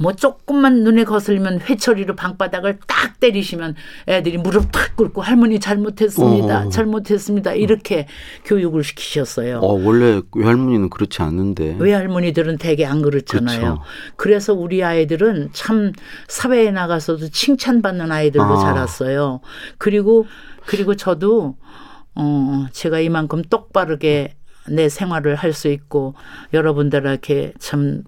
뭐 0.00 0.14
조금만 0.14 0.82
눈에 0.82 1.04
거슬리면 1.04 1.60
회초리로 1.60 2.16
방바닥을 2.16 2.78
딱 2.86 3.20
때리시면 3.20 3.74
애들이 4.08 4.38
무릎 4.38 4.72
탁 4.72 4.96
꿇고 4.96 5.20
할머니 5.20 5.60
잘못했습니다. 5.60 6.66
어. 6.66 6.68
잘못했습니다. 6.70 7.52
이렇게 7.52 8.06
교육을 8.46 8.82
시키셨어요. 8.82 9.58
어, 9.58 9.72
원래 9.74 10.22
외할머니는 10.34 10.88
그렇지 10.88 11.20
않은데. 11.20 11.76
외할머니들은 11.78 12.56
대개 12.56 12.86
안 12.86 13.02
그렇잖아요. 13.02 13.60
그렇죠. 13.60 13.82
그래서 14.16 14.54
우리 14.54 14.82
아이들은 14.82 15.50
참 15.52 15.92
사회에 16.28 16.70
나가서도 16.70 17.28
칭찬받는 17.28 18.10
아이들로 18.10 18.44
아. 18.44 18.56
자랐어요. 18.56 19.40
그리고 19.76 20.26
그리고 20.64 20.96
저도 20.96 21.56
어 22.14 22.66
제가 22.72 23.00
이만큼 23.00 23.42
똑바르게 23.42 24.34
내 24.70 24.88
생활을 24.88 25.34
할 25.34 25.52
수 25.52 25.68
있고 25.68 26.14
여러분들에게 26.54 27.52
참 27.58 28.02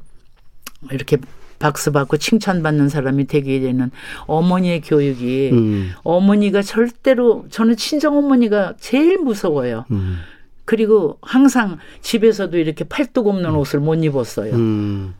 이렇게 0.91 1.19
박수 1.63 1.93
받고 1.93 2.17
칭찬받는 2.17 2.89
사람이 2.89 3.29
되게 3.29 3.61
되는 3.61 3.93
어머니의 4.27 4.81
교육이 4.81 5.51
음. 5.53 5.93
어머니가 6.03 6.61
절대로 6.61 7.47
저는 7.51 7.77
친정 7.77 8.19
어머니가 8.19 8.75
제일 8.81 9.19
무서워요. 9.19 9.85
음. 9.93 10.19
그리고 10.65 11.19
항상 11.23 11.79
집에서도 12.01 12.59
이렇게 12.59 12.83
팔뚝 12.83 13.29
없는 13.29 13.51
음. 13.51 13.57
옷을 13.59 13.79
못 13.79 13.95
입었어요. 13.95 14.55
음. 14.55 15.15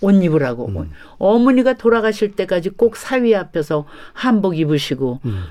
옷 0.00 0.10
입으라고. 0.10 0.66
음. 0.66 0.90
어머니가 1.18 1.74
돌아가실 1.74 2.32
때까지 2.32 2.70
꼭 2.70 2.96
사위 2.96 3.36
앞에서 3.36 3.84
한복 4.14 4.58
입으시고 4.58 5.20
음. 5.26 5.44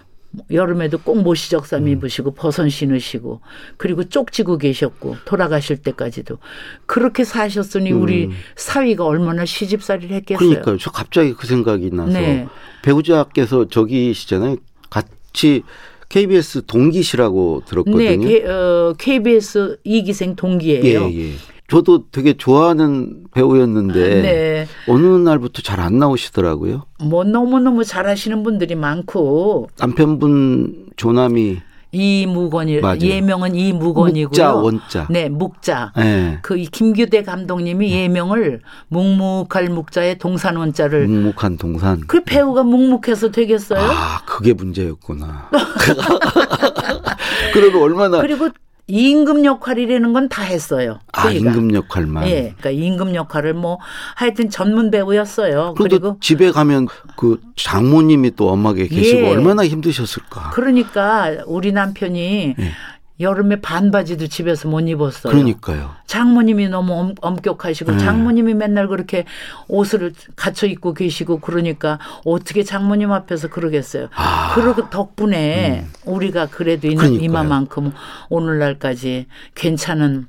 여름에도 0.51 0.97
꼭 0.97 1.21
모시적삼 1.21 1.83
음. 1.83 1.87
입으시고 1.87 2.33
버선 2.33 2.69
신으시고 2.69 3.41
그리고 3.77 4.03
쪽지고 4.03 4.57
계셨고 4.57 5.17
돌아가실 5.25 5.77
때까지도 5.77 6.37
그렇게 6.85 7.23
사셨으니 7.23 7.91
음. 7.91 8.01
우리 8.01 8.29
사위가 8.55 9.05
얼마나 9.05 9.45
시집살이를 9.45 10.15
했겠어요. 10.17 10.49
그러니까요. 10.49 10.77
저 10.77 10.91
갑자기 10.91 11.33
그 11.33 11.47
생각이 11.47 11.91
나서 11.91 12.11
네. 12.11 12.47
배우자께서 12.83 13.67
저기시잖아요. 13.67 14.57
같이 14.89 15.63
KBS 16.09 16.65
동기시라고 16.65 17.63
들었거든요. 17.65 18.25
네, 18.25 18.45
어, 18.45 18.93
KBS 18.97 19.79
이기생 19.83 20.35
동기예요. 20.35 21.09
예, 21.11 21.13
예. 21.13 21.33
저도 21.69 22.05
되게 22.11 22.33
좋아하는 22.33 23.25
배우였는데 23.33 24.21
네. 24.21 24.67
어느 24.87 25.05
날부터 25.05 25.61
잘 25.61 25.77
안 25.77 25.99
나오시더라고요. 25.99 26.83
뭐 27.03 27.23
너무 27.23 27.59
너무 27.59 27.83
잘하시는 27.83 28.41
분들이 28.43 28.73
많고 28.75 29.69
남편분 29.79 30.87
조남이 30.95 31.59
이무건이 31.91 32.81
예명은 33.01 33.55
이무건이고요. 33.55 34.27
묵자 34.27 34.53
원자. 34.55 35.07
네, 35.09 35.29
묵자. 35.29 35.93
네. 35.95 36.39
그 36.41 36.55
김규대 36.57 37.23
감독님이 37.23 37.91
예명을 37.91 38.61
묵묵할 38.89 39.69
묵자의 39.69 40.17
동산 40.17 40.57
원자를 40.57 41.07
묵묵한 41.07 41.57
동산. 41.57 42.01
그 42.07 42.23
배우가 42.23 42.63
묵묵해서 42.63 43.31
되겠어요? 43.31 43.79
아, 43.79 44.21
그게 44.25 44.53
문제였구나. 44.53 45.49
그러면 47.53 47.81
얼마나 47.81 48.21
그리고 48.21 48.49
임금 48.87 49.43
역할이라는 49.45 50.13
건 50.13 50.27
다 50.29 50.43
했어요. 50.43 50.99
아, 51.13 51.29
임금 51.29 51.73
역할만. 51.73 52.27
예. 52.27 52.53
그러니까 52.57 52.69
임금 52.69 53.15
역할을 53.15 53.53
뭐 53.53 53.79
하여튼 54.15 54.49
전문 54.49 54.91
배우였어요. 54.91 55.73
그리고 55.77 56.17
집에 56.21 56.51
가면 56.51 56.87
그 57.15 57.39
장모님이 57.55 58.35
또 58.35 58.49
엄마게 58.49 58.87
계시고 58.87 59.19
예. 59.21 59.29
얼마나 59.29 59.65
힘드셨을까. 59.65 60.51
그러니까 60.53 61.37
우리 61.45 61.71
남편이 61.71 62.55
예. 62.59 62.71
여름에 63.19 63.61
반바지도 63.61 64.27
집에서 64.27 64.67
못 64.67 64.81
입었어요. 64.81 65.31
그러니까요. 65.33 65.95
장모님이 66.05 66.69
너무 66.69 67.13
엄, 67.21 67.35
격하시고 67.35 67.93
네. 67.93 67.97
장모님이 67.97 68.53
맨날 68.53 68.87
그렇게 68.87 69.25
옷을 69.67 70.13
갖춰 70.35 70.67
입고 70.67 70.93
계시고 70.93 71.39
그러니까 71.39 71.97
어떻게 72.25 72.63
장모님 72.63 73.11
앞에서 73.11 73.47
그러겠어요. 73.47 74.09
아. 74.15 74.53
그러고 74.53 74.89
덕분에 74.89 75.85
음. 75.87 75.93
우리가 76.05 76.47
그래도 76.47 76.87
그러니까요. 76.89 77.19
이마만큼 77.19 77.91
오늘날까지 78.29 79.25
괜찮은 79.55 80.27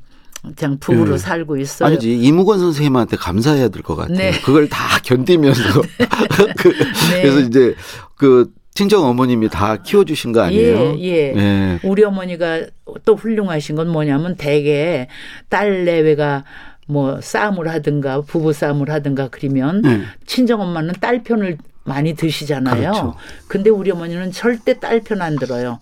그냥 0.57 0.79
부부로 0.79 1.13
네. 1.13 1.19
살고 1.19 1.57
있어요. 1.59 1.89
아니지 1.89 2.17
이무건 2.19 2.59
선생님한테 2.59 3.17
감사해야 3.17 3.69
될 3.69 3.83
것 3.83 3.97
같아요. 3.97 4.17
네. 4.17 4.41
그걸 4.41 4.69
다 4.69 4.99
견디면서 5.03 5.83
그, 6.57 6.69
네. 7.11 7.23
그래서 7.23 7.41
이제 7.41 7.75
그 8.17 8.51
친정 8.79 9.05
어머님이 9.07 9.49
다 9.49 9.83
키워주신 9.83 10.31
거 10.31 10.41
아니에요? 10.41 10.95
예, 11.01 11.03
예. 11.03 11.35
예. 11.37 11.81
우리 11.83 12.05
어머니가 12.05 12.63
또 13.05 13.17
훌륭하신 13.17 13.75
건 13.75 13.89
뭐냐면 13.89 14.37
대개 14.37 15.09
딸 15.49 15.85
내외가 15.85 16.45
뭐 16.87 17.21
싸움을 17.21 17.67
하든가 17.67 18.21
부부 18.21 18.53
싸움을 18.53 18.89
하든가 18.89 19.31
그러면 19.33 19.83
네. 19.83 20.03
친정 20.27 20.61
엄마는 20.61 20.95
딸 21.01 21.25
편을 21.25 21.59
많이 21.83 22.15
드시잖아요. 22.15 22.93
그렇죠. 22.93 23.15
근데 23.49 23.69
우리 23.69 23.91
어머니는 23.91 24.31
절대 24.31 24.79
딸 24.79 25.01
편 25.01 25.23
안 25.23 25.35
들어요. 25.35 25.81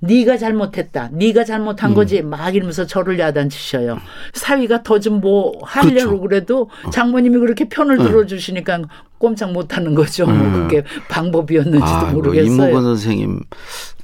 네가 0.00 0.36
잘못했다. 0.36 1.08
네가 1.12 1.44
잘못한 1.44 1.90
음. 1.90 1.94
거지. 1.94 2.22
막 2.22 2.54
이러면서 2.54 2.86
저를 2.86 3.18
야단치셔요. 3.18 3.98
사위가 4.34 4.82
더 4.82 4.98
좀 4.98 5.18
뭐 5.20 5.58
하려고 5.62 6.18
그렇죠. 6.18 6.20
그래도 6.20 6.70
어. 6.84 6.90
장모님이 6.90 7.38
그렇게 7.38 7.68
편을 7.68 7.98
어. 8.00 8.04
들어주시니까 8.04 8.82
꼼짝 9.18 9.52
못하는 9.52 9.94
거죠. 9.96 10.26
뭐 10.26 10.34
음. 10.34 10.52
뭐 10.52 10.62
그게 10.62 10.84
방법이었는지도 11.08 11.84
아, 11.84 12.12
모르겠어요. 12.12 12.46
임무건 12.46 12.84
선생님 12.84 13.40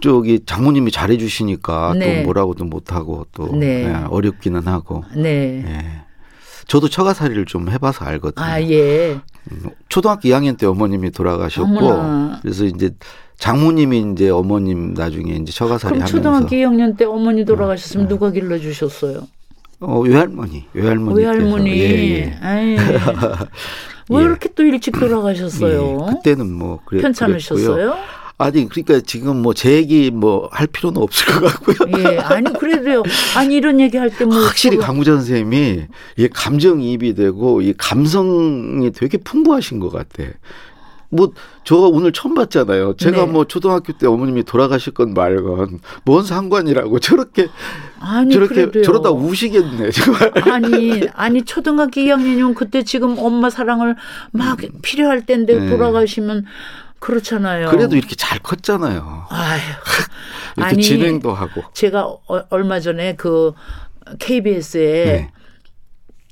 쪽이 0.00 0.40
장모님이 0.46 0.90
잘해주시니까 0.90 1.94
네. 1.98 2.18
또 2.18 2.24
뭐라고도 2.24 2.64
못하고 2.64 3.26
또 3.33 3.46
네. 3.54 3.87
네, 3.88 4.04
어렵기는 4.09 4.66
하고. 4.66 5.04
네. 5.14 5.62
네. 5.64 6.00
저도 6.66 6.88
처가살이를 6.88 7.44
좀 7.44 7.68
해봐서 7.70 8.04
알거든요. 8.07 8.44
아 8.44 8.61
예. 8.62 9.20
음, 9.52 9.68
초등학교 9.88 10.28
2학년 10.30 10.57
때 10.59 10.66
어머님이 10.66 11.11
돌아가셨고 11.11 11.68
어머나. 11.68 12.38
그래서 12.42 12.64
이제 12.64 12.90
장모님이 13.38 14.12
이제 14.12 14.31
어머님 14.31 14.94
나중에 14.94 15.35
이제 15.35 15.53
처가살이 15.53 15.94
하면서 15.94 16.11
초등학교 16.16 16.49
2학년 16.49 16.97
때 16.97 17.05
어머니 17.05 17.44
돌아가셨으면 17.44 18.07
어, 18.07 18.09
누가 18.09 18.31
길러 18.31 18.59
주셨어요? 18.59 19.27
어 19.81 19.99
외할머니 20.01 20.64
외할머니 20.73 21.18
외할머니 21.18 21.70
예, 21.79 21.85
예. 21.85 22.38
왜 24.11 24.20
예. 24.20 24.25
이렇게 24.25 24.49
또 24.55 24.62
일찍 24.62 24.92
돌아가셨어요? 24.99 25.99
예, 26.11 26.14
그때는 26.14 26.53
뭐 26.53 26.81
그래, 26.85 27.03
편찮으셨어요? 27.03 27.94
아니 28.37 28.68
그러니까 28.68 29.01
지금 29.07 29.42
뭐 29.42 29.53
제 29.55 29.73
얘기 29.77 30.11
뭐 30.11 30.49
할 30.53 30.66
필요는 30.66 31.01
없을 31.01 31.27
것 31.27 31.40
같고요. 31.47 31.77
예, 32.12 32.18
아니 32.18 32.53
그래도요. 32.53 33.03
아니 33.37 33.57
이런 33.57 33.79
얘기 33.81 33.97
할 33.97 34.11
때 34.11 34.25
뭐 34.25 34.37
확실히 34.38 34.77
강우전 34.79 35.16
선생님이 35.18 35.87
이 36.18 36.29
감정이입이 36.29 37.14
되고 37.14 37.61
이 37.62 37.75
감성이 37.77 38.90
되게 38.92 39.18
풍부하신 39.18 39.81
것 39.81 39.90
같아. 39.92 40.25
뭐 41.14 41.33
저가 41.62 41.87
오늘 41.87 42.12
처음 42.12 42.35
봤잖아요. 42.35 42.96
제가 42.96 43.24
네. 43.27 43.33
뭐 43.33 43.44
초등학교 43.44 43.92
때 43.92 44.07
어머님이 44.07 44.42
돌아가실 44.42 44.92
건 44.94 45.14
말건 45.14 45.79
뭔 46.05 46.24
상관이라고 46.24 46.98
저렇게 46.98 47.48
아니, 48.00 48.35
저렇게 48.35 48.55
그래도요. 48.55 48.83
저러다 48.83 49.11
우시겠네 49.11 49.90
정말. 49.92 50.33
아니 50.53 51.09
아니 51.14 51.44
초등학교 51.44 52.00
2학년이면 52.00 52.55
그때 52.55 52.83
지금 52.83 53.16
엄마 53.18 53.48
사랑을 53.48 53.94
막 54.33 54.59
필요할 54.83 55.24
때인데 55.24 55.59
네. 55.59 55.70
돌아가시면 55.70 56.46
그렇잖아요. 56.98 57.68
그래도 57.68 57.96
이렇게 57.96 58.16
잘 58.16 58.38
컸잖아요. 58.40 59.27
아유. 59.29 59.61
이렇게 60.57 60.74
아니, 60.74 60.83
진행도 60.83 61.33
하고. 61.33 61.62
제가 61.74 62.07
어, 62.07 62.42
얼마 62.50 62.81
전에 62.81 63.14
그 63.14 63.53
KBS에 64.18 65.05
네. 65.05 65.31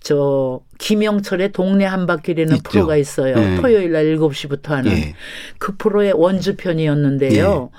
저 0.02 0.60
김영철의 0.78 1.52
동네 1.52 1.84
한바퀴라는 1.84 2.56
있죠. 2.56 2.70
프로가 2.70 2.96
있어요. 2.96 3.36
네. 3.36 3.56
토요일 3.60 3.92
날 3.92 4.04
7시부터 4.04 4.68
하는 4.68 4.90
네. 4.90 5.14
그 5.58 5.76
프로의 5.76 6.12
원주편이었는데요. 6.12 7.70
네. 7.72 7.78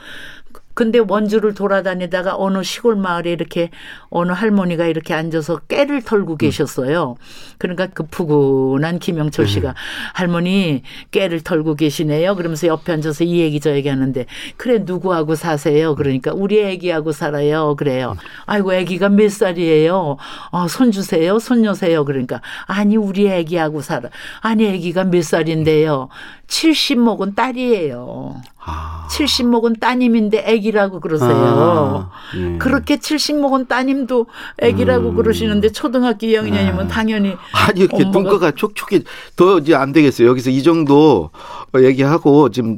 근데 0.74 1.00
원주를 1.00 1.54
돌아다니다가 1.54 2.36
어느 2.38 2.64
시골 2.64 2.96
마을에 2.96 3.32
이렇게 3.32 3.70
어느 4.10 4.32
할머니가 4.32 4.86
이렇게 4.86 5.14
앉아서 5.14 5.58
깨를 5.68 6.02
털고 6.04 6.34
음. 6.34 6.38
계셨어요. 6.38 7.16
그러니까 7.58 7.88
그 7.88 8.04
푸근한 8.04 9.00
김영철 9.00 9.48
씨가 9.48 9.70
음. 9.70 9.74
할머니 10.14 10.84
깨를 11.12 11.42
털고 11.42 11.76
계시네요. 11.76 12.36
그러면서 12.36 12.68
옆에 12.68 12.94
앉아서 12.94 13.24
이 13.24 13.40
얘기 13.40 13.60
저 13.60 13.74
얘기 13.76 13.90
하는데 13.90 14.26
그래 14.58 14.80
누구하고 14.80 15.36
사세요? 15.36 15.96
그러니까 15.96 16.32
우리 16.34 16.60
애기하고 16.60 17.12
살아요. 17.12 17.76
그래요. 17.76 18.16
아이고 18.46 18.74
애기가 18.74 19.10
몇 19.10 19.32
살이에요? 19.32 20.18
어, 20.52 20.68
손 20.68 20.92
주세요. 20.92 21.40
손 21.40 21.66
여세요. 21.66 22.06
그러니까 22.06 22.42
아니 22.66 22.98
우리 22.98 23.28
애기하고 23.28 23.82
살아. 23.82 24.10
아니 24.42 24.66
애기가 24.66 25.06
몇 25.06 25.24
살인데요. 25.24 26.10
70 26.48 27.00
먹은 27.00 27.36
딸이에요. 27.36 28.42
아. 28.66 29.08
70 29.12 29.48
먹은 29.48 29.76
따님인데 29.80 30.44
애기라고 30.46 31.00
그러세요. 31.00 31.30
아. 31.32 32.10
예. 32.38 32.58
그렇게 32.58 32.98
70 32.98 33.40
먹은 33.40 33.68
따님도 33.68 34.28
애기라고 34.60 35.10
음. 35.10 35.16
그러시는데 35.16 35.70
초등학교 35.70 36.28
2학년이면 36.28 36.80
아. 36.80 36.88
당연히 36.88 37.36
아니 37.54 37.82
이렇게 37.82 38.06
눈가가 38.06 38.52
촉촉해 38.52 39.02
더 39.36 39.60
이제 39.60 39.76
안 39.76 39.92
되겠어요. 39.92 40.28
여기서 40.30 40.50
이 40.50 40.64
정도 40.64 41.30
얘기하고 41.76 42.50
지금 42.50 42.78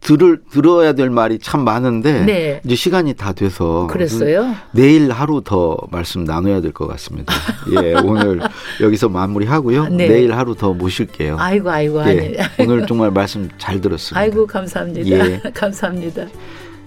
들을 0.00 0.40
들어야 0.50 0.94
될 0.94 1.10
말이 1.10 1.38
참 1.38 1.62
많은데 1.62 2.24
네. 2.24 2.60
이제 2.64 2.74
시간이 2.74 3.14
다 3.14 3.32
돼서 3.32 3.86
그랬어요. 3.90 4.54
내일 4.72 5.10
하루 5.12 5.42
더 5.44 5.76
말씀 5.90 6.24
나눠야 6.24 6.60
될 6.62 6.72
것 6.72 6.86
같습니다. 6.88 7.34
예, 7.82 7.94
오늘 8.02 8.40
여기서 8.80 9.08
마무리하고요. 9.10 9.88
네. 9.88 10.08
내일 10.08 10.32
하루 10.32 10.54
더 10.56 10.72
모실게요. 10.72 11.36
아이고 11.38 11.70
아이고 11.70 12.00
예, 12.06 12.36
오늘 12.60 12.86
정말 12.86 13.10
말씀 13.10 13.48
잘 13.58 13.80
들었습니다. 13.80 14.18
아이고 14.20 14.46
감사합니다. 14.46 15.08
예. 15.10 15.40
감사합니다. 15.54 16.26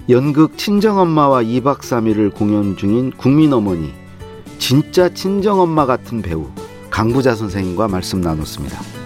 연극 0.09 0.57
친정엄마와 0.57 1.43
2박 1.43 1.79
3일을 1.79 2.33
공연 2.33 2.75
중인 2.75 3.11
국민어머니 3.11 3.93
진짜 4.57 5.07
친정엄마 5.13 5.85
같은 5.85 6.21
배우 6.21 6.47
강부자 6.89 7.35
선생님과 7.35 7.87
말씀 7.87 8.21
나눴습니다. 8.21 9.02